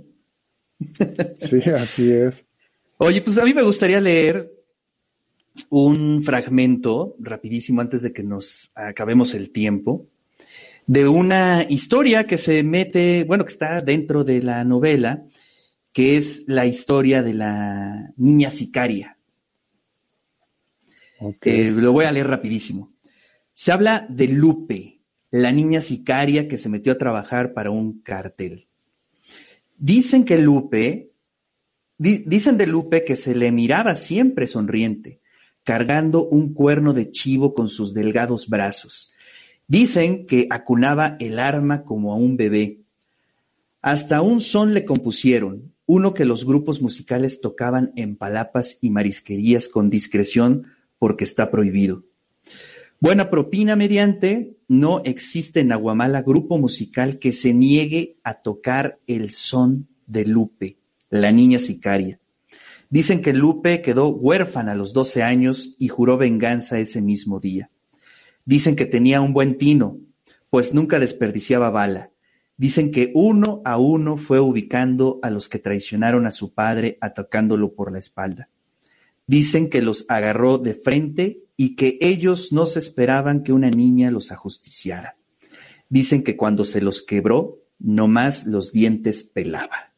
sí, 1.39 1.62
así 1.70 2.12
es. 2.12 2.45
Oye, 2.97 3.22
pues 3.22 3.38
a 3.38 3.45
mí 3.45 3.53
me 3.53 3.62
gustaría 3.62 4.01
leer 4.01 4.51
un 5.70 6.24
fragmento 6.26 7.16
rapidísimo 7.20 7.80
antes 7.80 8.01
de 8.01 8.12
que 8.12 8.22
nos 8.22 8.72
acabemos 8.76 9.34
el 9.34 9.51
tiempo 9.51 10.10
de 10.86 11.08
una 11.08 11.66
historia 11.70 12.26
que 12.26 12.38
se 12.38 12.64
mete, 12.64 13.24
bueno, 13.24 13.45
que 13.45 13.53
está 13.53 13.80
dentro 13.80 14.26
de 14.26 14.43
la 14.43 14.66
novela, 14.66 15.24
que 15.93 16.18
es 16.18 16.43
la 16.47 16.66
historia 16.66 17.24
de 17.24 17.34
la 17.34 18.12
niña 18.18 18.51
sicaria. 18.51 19.18
Eh, 21.41 21.71
lo 21.71 21.91
voy 21.91 22.05
a 22.05 22.11
leer 22.11 22.28
rapidísimo. 22.28 22.93
Se 23.53 23.71
habla 23.71 24.05
de 24.09 24.28
Lupe, 24.28 25.01
la 25.32 25.51
niña 25.51 25.82
sicaria 25.82 26.47
que 26.47 26.57
se 26.57 26.69
metió 26.69 26.93
a 26.93 26.97
trabajar 26.97 27.53
para 27.53 27.71
un 27.71 28.01
cartel. 28.01 28.67
Dicen 29.78 30.26
que 30.26 30.38
Lupe 30.38 31.13
dicen 31.97 32.57
de 32.57 32.67
Lupe 32.67 33.03
que 33.03 33.15
se 33.15 33.36
le 33.36 33.51
miraba 33.51 33.95
siempre 33.95 34.47
sonriente, 34.47 35.21
cargando 35.63 36.28
un 36.28 36.53
cuerno 36.53 36.93
de 36.93 37.11
chivo 37.11 37.53
con 37.53 37.67
sus 37.67 37.93
delgados 37.93 38.49
brazos. 38.49 39.13
Dicen 39.67 40.26
que 40.26 40.47
acunaba 40.49 41.15
el 41.19 41.39
arma 41.39 41.84
como 41.84 42.11
a 42.11 42.15
un 42.15 42.36
bebé. 42.36 42.82
Hasta 43.82 44.21
un 44.21 44.41
son 44.41 44.74
le 44.74 44.86
compusieron, 44.86 45.74
uno 45.86 46.13
que 46.13 46.26
los 46.26 46.45
grupos 46.45 46.82
musicales 46.82 47.41
tocaban 47.41 47.91
en 47.95 48.15
palapas 48.15 48.78
y 48.82 48.89
marisquerías 48.89 49.69
con 49.69 49.89
discreción 49.89 50.67
porque 51.04 51.26
está 51.26 51.51
prohibido. 51.51 52.06
Buena 53.01 53.30
propina 53.30 53.76
mediante, 53.76 54.56
no 54.70 55.01
existe 55.04 55.60
en 55.60 55.74
Aguamala 55.74 56.22
grupo 56.22 56.58
musical 56.58 57.20
que 57.20 57.34
se 57.34 57.54
niegue 57.54 58.16
a 58.24 58.36
tocar 58.36 58.99
el 59.06 59.30
son 59.30 59.89
de 60.08 60.26
Lupe, 60.26 60.78
la 61.10 61.34
niña 61.34 61.60
sicaria. 61.60 62.22
Dicen 62.89 63.22
que 63.22 63.34
Lupe 63.34 63.82
quedó 63.82 64.16
huérfana 64.16 64.72
a 64.72 64.76
los 64.76 64.93
12 64.93 65.24
años 65.24 65.74
y 65.78 65.89
juró 65.89 66.18
venganza 66.18 66.80
ese 66.80 67.01
mismo 67.01 67.41
día. 67.41 67.70
Dicen 68.45 68.78
que 68.78 68.86
tenía 68.86 69.20
un 69.20 69.34
buen 69.34 69.58
tino, 69.58 69.97
pues 70.49 70.74
nunca 70.74 70.99
desperdiciaba 70.99 71.70
bala. 71.70 72.12
Dicen 72.56 72.91
que 72.91 73.12
uno 73.14 73.62
a 73.66 73.78
uno 73.78 74.16
fue 74.16 74.39
ubicando 74.39 75.20
a 75.22 75.30
los 75.32 75.49
que 75.49 75.60
traicionaron 75.60 76.26
a 76.28 76.32
su 76.32 76.54
padre 76.54 76.97
atacándolo 77.01 77.74
por 77.74 77.91
la 77.91 77.99
espalda. 77.99 78.47
Dicen 79.28 79.69
que 79.69 79.82
los 79.82 80.05
agarró 80.09 80.57
de 80.57 80.74
frente 80.74 81.43
y 81.55 81.76
que 81.76 81.97
ellos 82.01 82.51
no 82.51 82.65
se 82.65 82.80
esperaban 82.80 83.43
que 83.43 83.53
una 83.53 83.69
niña 83.69 84.11
los 84.11 84.32
ajusticiara. 84.32 85.17
Dicen 85.89 86.24
que 86.24 86.36
cuando 86.36 86.65
se 86.65 86.82
los 86.82 87.01
quebró, 87.01 87.59
nomás 87.80 88.45
los 88.45 88.71
dientes 88.71 89.24
pelaba. 89.24 89.93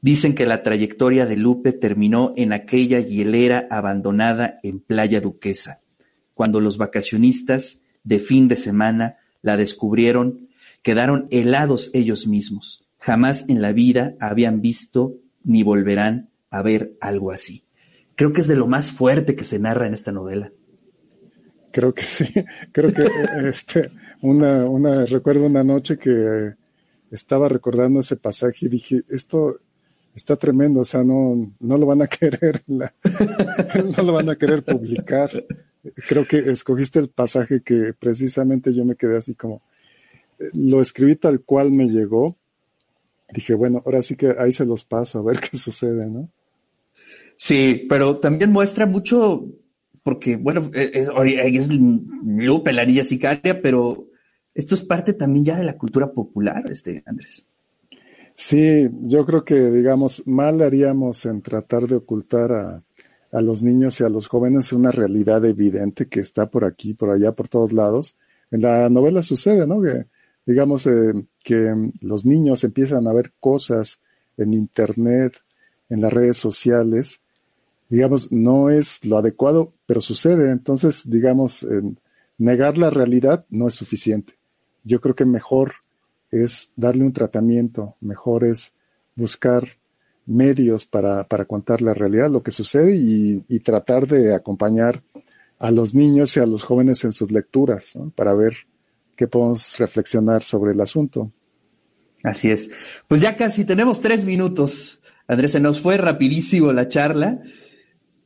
Dicen 0.00 0.34
que 0.34 0.46
la 0.46 0.62
trayectoria 0.62 1.26
de 1.26 1.36
Lupe 1.36 1.72
terminó 1.72 2.32
en 2.36 2.52
aquella 2.52 3.00
hielera 3.00 3.68
abandonada 3.70 4.58
en 4.62 4.80
Playa 4.80 5.20
Duquesa, 5.20 5.80
cuando 6.34 6.60
los 6.60 6.76
vacacionistas 6.76 7.82
de 8.02 8.18
fin 8.18 8.48
de 8.48 8.56
semana 8.56 9.18
la 9.42 9.56
descubrieron, 9.56 10.48
quedaron 10.82 11.28
helados 11.30 11.90
ellos 11.94 12.26
mismos. 12.26 12.84
Jamás 12.98 13.46
en 13.48 13.62
la 13.62 13.72
vida 13.72 14.14
habían 14.20 14.60
visto 14.60 15.16
ni 15.44 15.62
volverán 15.62 16.30
a 16.50 16.62
ver 16.62 16.96
algo 17.00 17.32
así. 17.32 17.64
Creo 18.16 18.32
que 18.32 18.40
es 18.40 18.48
de 18.48 18.56
lo 18.56 18.66
más 18.66 18.92
fuerte 18.92 19.34
que 19.34 19.44
se 19.44 19.58
narra 19.58 19.86
en 19.86 19.94
esta 19.94 20.12
novela. 20.12 20.52
Creo 21.70 21.94
que 21.94 22.02
sí, 22.02 22.26
creo 22.72 22.92
que 22.92 23.06
este, 23.48 23.90
una, 24.20 24.66
una, 24.66 25.04
recuerdo 25.06 25.46
una 25.46 25.64
noche 25.64 25.98
que 25.98 26.54
estaba 27.10 27.48
recordando 27.48 28.00
ese 28.00 28.16
pasaje 28.16 28.66
y 28.66 28.68
dije, 28.68 29.02
esto 29.08 29.58
está 30.14 30.36
tremendo, 30.36 30.80
o 30.80 30.84
sea, 30.84 31.02
no, 31.02 31.52
no 31.60 31.78
lo 31.78 31.86
van 31.86 32.02
a 32.02 32.06
querer, 32.08 32.62
no 32.66 34.02
lo 34.02 34.12
van 34.12 34.30
a 34.30 34.36
querer 34.36 34.62
publicar. 34.62 35.30
Creo 36.08 36.26
que 36.26 36.38
escogiste 36.38 36.98
el 36.98 37.08
pasaje 37.08 37.62
que 37.62 37.92
precisamente 37.98 38.72
yo 38.72 38.84
me 38.84 38.94
quedé 38.94 39.16
así 39.16 39.34
como, 39.34 39.62
lo 40.54 40.80
escribí 40.80 41.16
tal 41.16 41.40
cual 41.40 41.70
me 41.70 41.88
llegó. 41.88 42.36
Dije, 43.32 43.54
bueno, 43.54 43.82
ahora 43.84 44.02
sí 44.02 44.14
que 44.16 44.34
ahí 44.38 44.52
se 44.52 44.66
los 44.66 44.84
paso 44.84 45.18
a 45.18 45.22
ver 45.22 45.40
qué 45.50 45.56
sucede, 45.56 46.06
¿no? 46.06 46.28
Sí, 47.44 47.86
pero 47.88 48.18
también 48.18 48.52
muestra 48.52 48.86
mucho 48.86 49.48
porque, 50.04 50.36
bueno, 50.36 50.70
e-, 50.74 50.92
es, 50.94 51.10
es 51.10 53.08
sicaria, 53.08 53.60
pero 53.60 54.06
esto 54.54 54.76
es 54.76 54.82
parte 54.82 55.12
también 55.12 55.46
ya 55.46 55.56
de 55.56 55.64
la 55.64 55.76
cultura 55.76 56.12
popular, 56.12 56.62
este, 56.70 57.02
Andrés. 57.04 57.44
Sí, 58.36 58.88
yo 58.92 59.26
creo 59.26 59.44
que, 59.44 59.56
digamos, 59.72 60.24
mal 60.24 60.62
haríamos 60.62 61.26
en 61.26 61.42
tratar 61.42 61.88
de 61.88 61.96
ocultar 61.96 62.52
a, 62.52 62.84
a 63.32 63.42
los 63.42 63.60
niños 63.64 63.98
y 64.00 64.04
a 64.04 64.08
los 64.08 64.28
jóvenes 64.28 64.72
una 64.72 64.92
realidad 64.92 65.44
evidente 65.44 66.06
que 66.06 66.20
está 66.20 66.48
por 66.48 66.64
aquí, 66.64 66.94
por 66.94 67.10
allá, 67.10 67.32
por 67.32 67.48
todos 67.48 67.72
lados. 67.72 68.16
En 68.52 68.60
la 68.60 68.88
novela 68.88 69.20
sucede, 69.20 69.66
¿no? 69.66 69.82
Que, 69.82 70.06
digamos, 70.46 70.86
eh, 70.86 71.12
que 71.42 71.74
los 72.02 72.24
niños 72.24 72.62
empiezan 72.62 73.08
a 73.08 73.12
ver 73.12 73.32
cosas 73.40 74.00
en 74.36 74.54
Internet, 74.54 75.34
en 75.88 76.02
las 76.02 76.12
redes 76.12 76.36
sociales, 76.36 77.21
digamos, 77.92 78.32
no 78.32 78.70
es 78.70 79.04
lo 79.04 79.18
adecuado, 79.18 79.74
pero 79.84 80.00
sucede. 80.00 80.50
Entonces, 80.50 81.02
digamos, 81.04 81.66
negar 82.38 82.78
la 82.78 82.88
realidad 82.88 83.44
no 83.50 83.68
es 83.68 83.74
suficiente. 83.74 84.32
Yo 84.82 84.98
creo 84.98 85.14
que 85.14 85.26
mejor 85.26 85.74
es 86.30 86.72
darle 86.74 87.04
un 87.04 87.12
tratamiento, 87.12 87.96
mejor 88.00 88.44
es 88.44 88.72
buscar 89.14 89.68
medios 90.24 90.86
para, 90.86 91.24
para 91.24 91.44
contar 91.44 91.82
la 91.82 91.92
realidad, 91.92 92.30
lo 92.30 92.42
que 92.42 92.50
sucede 92.50 92.96
y, 92.96 93.58
tratar 93.58 94.06
de 94.06 94.34
acompañar 94.34 95.02
a 95.58 95.70
los 95.70 95.94
niños 95.94 96.34
y 96.38 96.40
a 96.40 96.46
los 96.46 96.64
jóvenes 96.64 97.04
en 97.04 97.12
sus 97.12 97.30
lecturas, 97.30 97.98
para 98.14 98.32
ver 98.32 98.54
qué 99.16 99.28
podemos 99.28 99.78
reflexionar 99.78 100.42
sobre 100.42 100.72
el 100.72 100.80
asunto. 100.80 101.30
Así 102.22 102.50
es. 102.50 102.70
Pues 103.06 103.20
ya 103.20 103.36
casi 103.36 103.66
tenemos 103.66 104.00
tres 104.00 104.24
minutos. 104.24 105.00
Andrés, 105.26 105.52
se 105.52 105.60
nos 105.60 105.82
fue 105.82 105.98
rapidísimo 105.98 106.72
la 106.72 106.88
charla. 106.88 107.42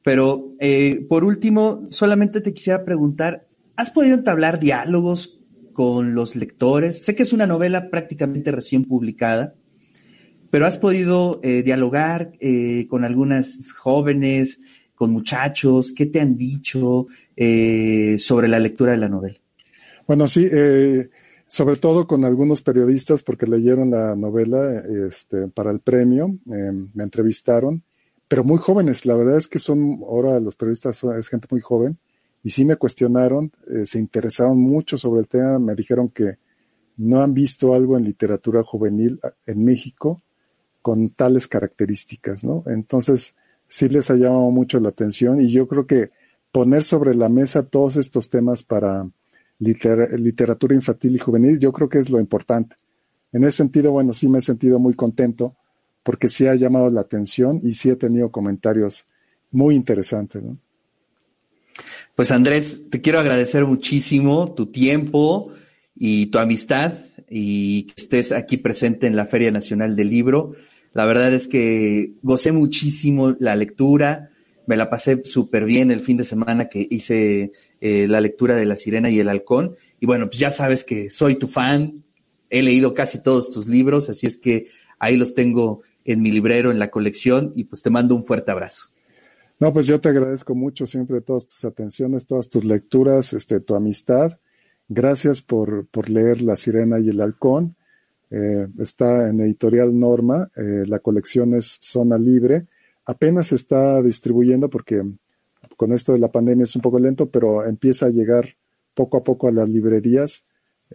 Pero 0.07 0.55
eh, 0.61 1.05
por 1.09 1.25
último, 1.25 1.89
solamente 1.91 2.41
te 2.41 2.55
quisiera 2.55 2.85
preguntar, 2.85 3.49
¿has 3.75 3.91
podido 3.91 4.15
entablar 4.15 4.61
diálogos 4.61 5.41
con 5.73 6.15
los 6.15 6.37
lectores? 6.37 7.03
Sé 7.05 7.17
que 7.17 7.25
es 7.25 7.33
una 7.33 7.49
novela 7.49 7.91
prácticamente 7.91 8.53
recién 8.53 8.85
publicada, 8.85 9.57
pero 10.49 10.65
¿has 10.65 10.79
podido 10.79 11.41
eh, 11.43 11.65
dialogar 11.65 12.31
eh, 12.39 12.87
con 12.89 13.05
algunas 13.05 13.73
jóvenes, 13.73 14.61
con 14.95 15.11
muchachos? 15.11 15.91
¿Qué 15.91 16.07
te 16.07 16.21
han 16.21 16.37
dicho 16.37 17.09
sobre 17.37 18.47
la 18.47 18.61
lectura 18.61 18.93
de 18.93 18.99
la 18.99 19.09
novela? 19.09 19.41
Bueno, 20.07 20.29
sí, 20.29 20.49
sobre 21.49 21.77
todo 21.79 22.07
con 22.07 22.25
algunos 22.25 22.63
periodistas 22.63 23.25
porque 23.25 23.49
leyeron 23.49 23.91
la 23.91 24.15
novela 24.15 24.85
este, 25.09 25.49
para 25.49 25.73
el 25.73 25.81
premio, 25.81 26.39
me 26.45 27.03
entrevistaron 27.03 27.83
pero 28.29 28.45
muy 28.45 28.59
jóvenes. 28.59 29.07
La 29.07 29.14
verdad 29.14 29.37
es 29.37 29.49
que 29.49 29.59
son, 29.59 30.01
ahora 30.07 30.41
los 30.41 30.57
periodistas 30.57 31.03
es 31.05 31.29
gente 31.29 31.49
muy 31.51 31.61
joven 31.61 31.99
y 32.43 32.51
sí 32.51 32.64
me 32.64 32.77
cuestionaron, 32.77 33.53
eh, 33.68 33.87
se 33.87 33.99
interesaron 33.99 34.59
mucho 34.59 34.99
sobre 34.99 35.20
el 35.20 35.29
tema, 35.29 35.59
me 35.59 35.74
dijeron 35.74 36.09
que 36.09 36.39
no 36.97 37.20
han 37.20 37.35
visto 37.35 37.74
algo 37.74 37.97
en 37.97 38.05
literatura 38.05 38.62
juvenil 38.62 39.20
ah, 39.22 39.33
en 39.47 39.64
México 39.64 40.22
con 40.83 41.11
tales 41.11 41.49
características, 41.49 42.45
¿no? 42.45 42.62
Entonces, 42.66 43.37
sí 43.66 43.89
les 43.89 44.11
ha 44.11 44.14
llamado 44.14 44.51
mucho 44.51 44.79
la 44.79 44.91
atención 44.91 45.41
y 45.41 45.51
yo 45.51 45.66
creo 45.66 45.87
que 45.87 46.11
poner 46.53 46.85
sobre 46.85 47.14
la 47.14 47.29
mesa 47.29 47.64
todos 47.64 47.97
estos 47.97 48.31
temas 48.31 48.62
para 48.62 49.09
literatura 49.59 50.74
infantil 50.74 51.16
y 51.16 51.18
juvenil, 51.18 51.59
yo 51.59 51.72
creo 51.72 51.89
que 51.89 51.99
es 51.99 52.11
lo 52.11 52.20
importante. 52.20 52.77
En 53.33 53.43
ese 53.45 53.59
sentido, 53.59 53.91
bueno, 53.91 54.12
sí 54.12 54.29
me 54.29 54.39
he 54.39 54.43
sentido 54.43 54.79
muy 54.79 54.95
contento 54.95 55.57
porque 56.07 56.29
sí 56.29 56.47
ha 56.47 56.55
llamado 56.55 56.89
la 56.89 57.01
atención 57.01 57.59
y 57.65 57.75
sí 57.75 57.91
he 57.91 57.97
tenido 57.97 58.31
comentarios 58.31 59.07
muy 59.51 59.75
interesantes. 59.75 60.41
Pues 62.15 62.31
Andrés, 62.31 62.85
te 62.89 63.01
quiero 63.01 63.19
agradecer 63.19 63.67
muchísimo 63.67 64.55
tu 64.55 64.67
tiempo 64.67 65.53
y 65.97 66.27
tu 66.27 66.39
amistad 66.39 66.93
y 67.29 67.89
que 67.89 67.95
estés 67.97 68.31
aquí 68.31 68.57
presente 68.57 69.09
en 69.09 69.17
la 69.17 69.27
Feria 69.27 69.51
Nacional 69.51 69.97
del 69.97 70.09
Libro. 70.09 70.53
La 70.93 71.07
verdad 71.07 71.35
es 71.35 71.49
que 71.49 72.13
gocé 72.23 72.53
muchísimo 72.53 73.35
la 73.41 73.57
lectura, 73.57 74.31
me 74.69 74.77
la 74.77 74.89
pasé 74.89 75.25
súper 75.25 75.65
bien 75.65 75.91
el 75.91 76.01
fin 76.01 76.19
de 76.19 76.25
semana 76.25 76.69
que 76.69 76.87
hice 76.89 77.51
eh, 77.81 78.07
la 78.09 78.21
lectura 78.21 78.55
de 78.55 78.65
La 78.65 78.77
Sirena 78.77 79.11
y 79.11 79.19
el 79.19 79.29
Halcón. 79.29 79.75
Y 79.99 80.07
bueno, 80.07 80.29
pues 80.29 80.39
ya 80.39 80.53
sabes 80.53 80.85
que 80.85 81.11
soy 81.11 81.35
tu 81.35 81.49
fan, 81.49 82.05
he 82.49 82.63
leído 82.63 82.95
casi 82.95 83.25
todos 83.25 83.51
tus 83.51 83.67
libros, 83.67 84.09
así 84.09 84.29
es 84.29 84.37
que 84.37 84.69
ahí 84.99 85.16
los 85.16 85.34
tengo 85.34 85.82
en 86.05 86.22
mi 86.22 86.30
librero, 86.30 86.70
en 86.70 86.78
la 86.78 86.90
colección, 86.90 87.53
y 87.55 87.64
pues 87.64 87.82
te 87.82 87.90
mando 87.90 88.14
un 88.14 88.24
fuerte 88.24 88.51
abrazo. 88.51 88.88
No, 89.59 89.72
pues 89.72 89.86
yo 89.86 90.01
te 90.01 90.11
agradezco 90.11 90.55
mucho 90.55 90.86
siempre 90.86 91.20
todas 91.22 91.47
tus 91.47 91.64
atenciones, 91.64 92.26
todas 92.26 92.49
tus 92.51 92.64
lecturas, 92.64 93.32
este, 93.32 93.61
tu 93.61 93.74
amistad. 93.74 94.38
Gracias 94.88 95.40
por, 95.40 95.86
por 95.86 96.11
leer 96.11 96.42
La 96.42 96.57
Sirena 96.57 96.99
y 97.01 97.09
el 97.09 97.20
Halcón. 97.20 97.74
Eh, 98.30 98.66
está 98.78 99.30
en 99.30 99.40
Editorial 99.40 99.99
Norma, 99.99 100.51
eh, 100.57 100.84
la 100.86 100.99
colección 100.99 101.55
es 101.55 101.78
Zona 101.80 102.18
Libre. 102.18 102.66
Apenas 103.07 103.49
se 103.49 103.55
está 103.55 104.03
distribuyendo 104.03 104.68
porque 104.68 105.03
con 105.76 105.92
esto 105.92 106.12
de 106.12 106.18
la 106.18 106.30
pandemia 106.30 106.64
es 106.64 106.76
un 106.76 106.82
poco 106.82 106.99
lento, 106.99 107.30
pero 107.30 107.64
empieza 107.64 108.07
a 108.07 108.11
llegar 108.11 108.57
poco 108.94 109.16
a 109.16 109.24
poco 109.24 109.49
a 109.49 109.53
las 109.53 109.68
librerías. 109.68 110.44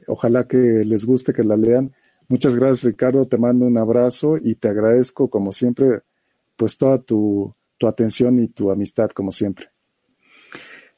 Ojalá 0.08 0.48
que 0.48 0.58
les 0.58 1.06
guste, 1.06 1.34
que 1.34 1.44
la 1.44 1.58
lean. 1.58 1.94
Muchas 2.32 2.56
gracias, 2.56 2.86
Ricardo. 2.86 3.28
Te 3.28 3.38
mando 3.38 3.66
un 3.66 3.78
abrazo 3.78 4.38
y 4.42 4.56
te 4.56 4.70
agradezco, 4.70 5.30
como 5.30 5.52
siempre, 5.52 6.00
pues 6.56 6.78
toda 6.78 7.02
tu, 7.02 7.54
atención 7.86 8.40
y 8.40 8.48
tu 8.48 8.72
amistad, 8.72 9.10
como 9.10 9.34
siempre. 9.34 9.68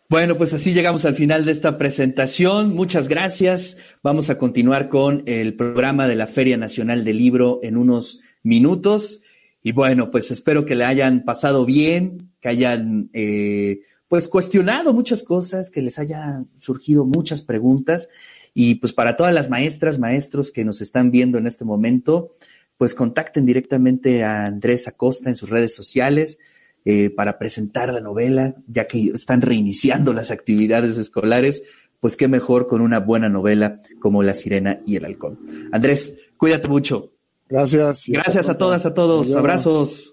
Bueno, 0.07 0.38
pues 0.38 0.53
así 0.53 0.75
llegamos 0.75 1.05
al 1.05 1.15
final 1.15 1.43
de 1.43 1.51
esta 1.51 1.79
presentación. 1.79 2.75
Muchas 2.75 3.07
gracias. 3.07 3.77
Vamos 4.03 4.29
a 4.29 4.38
continuar 4.38 4.89
con 4.89 5.23
el 5.25 5.55
programa 5.55 6.07
de 6.07 6.17
la 6.17 6.27
Feria 6.27 6.55
Nacional 6.55 7.03
del 7.03 7.17
Libro 7.17 7.61
en 7.63 7.77
unos 7.77 8.19
minutos. 8.43 9.21
Y 9.63 9.71
bueno, 9.71 10.11
pues 10.11 10.29
espero 10.29 10.65
que 10.65 10.75
le 10.75 10.86
hayan 10.86 11.25
pasado 11.25 11.65
bien, 11.65 12.31
que 12.41 12.49
hayan 12.49 13.09
eh, 13.11 13.79
pues 14.07 14.27
cuestionado 14.27 14.93
muchas 14.93 15.23
cosas, 15.23 15.71
que 15.71 15.81
les 15.81 15.97
hayan 15.97 16.51
surgido 16.57 17.05
muchas 17.05 17.41
preguntas. 17.41 18.07
Y 18.53 18.75
pues 18.75 18.93
para 18.93 19.15
todas 19.15 19.33
las 19.33 19.49
maestras, 19.49 19.99
maestros 19.99 20.51
que 20.51 20.65
nos 20.65 20.81
están 20.81 21.11
viendo 21.11 21.37
en 21.37 21.47
este 21.47 21.65
momento, 21.65 22.35
pues 22.77 22.95
contacten 22.95 23.45
directamente 23.45 24.23
a 24.23 24.45
Andrés 24.45 24.87
Acosta 24.87 25.29
en 25.29 25.35
sus 25.35 25.49
redes 25.49 25.73
sociales 25.73 26.37
eh, 26.85 27.09
para 27.09 27.39
presentar 27.39 27.93
la 27.93 28.01
novela, 28.01 28.55
ya 28.67 28.87
que 28.87 29.11
están 29.13 29.41
reiniciando 29.41 30.13
las 30.13 30.31
actividades 30.31 30.97
escolares, 30.97 31.63
pues 31.99 32.17
qué 32.17 32.27
mejor 32.27 32.67
con 32.67 32.81
una 32.81 32.99
buena 32.99 33.29
novela 33.29 33.79
como 33.99 34.21
La 34.23 34.33
Sirena 34.33 34.81
y 34.85 34.97
el 34.97 35.05
Halcón. 35.05 35.39
Andrés, 35.71 36.15
cuídate 36.37 36.67
mucho. 36.67 37.13
Gracias. 37.47 38.03
Gracias 38.07 38.49
a 38.49 38.57
todas, 38.57 38.85
a 38.85 38.93
todos. 38.93 39.33
Abrazos. 39.33 40.12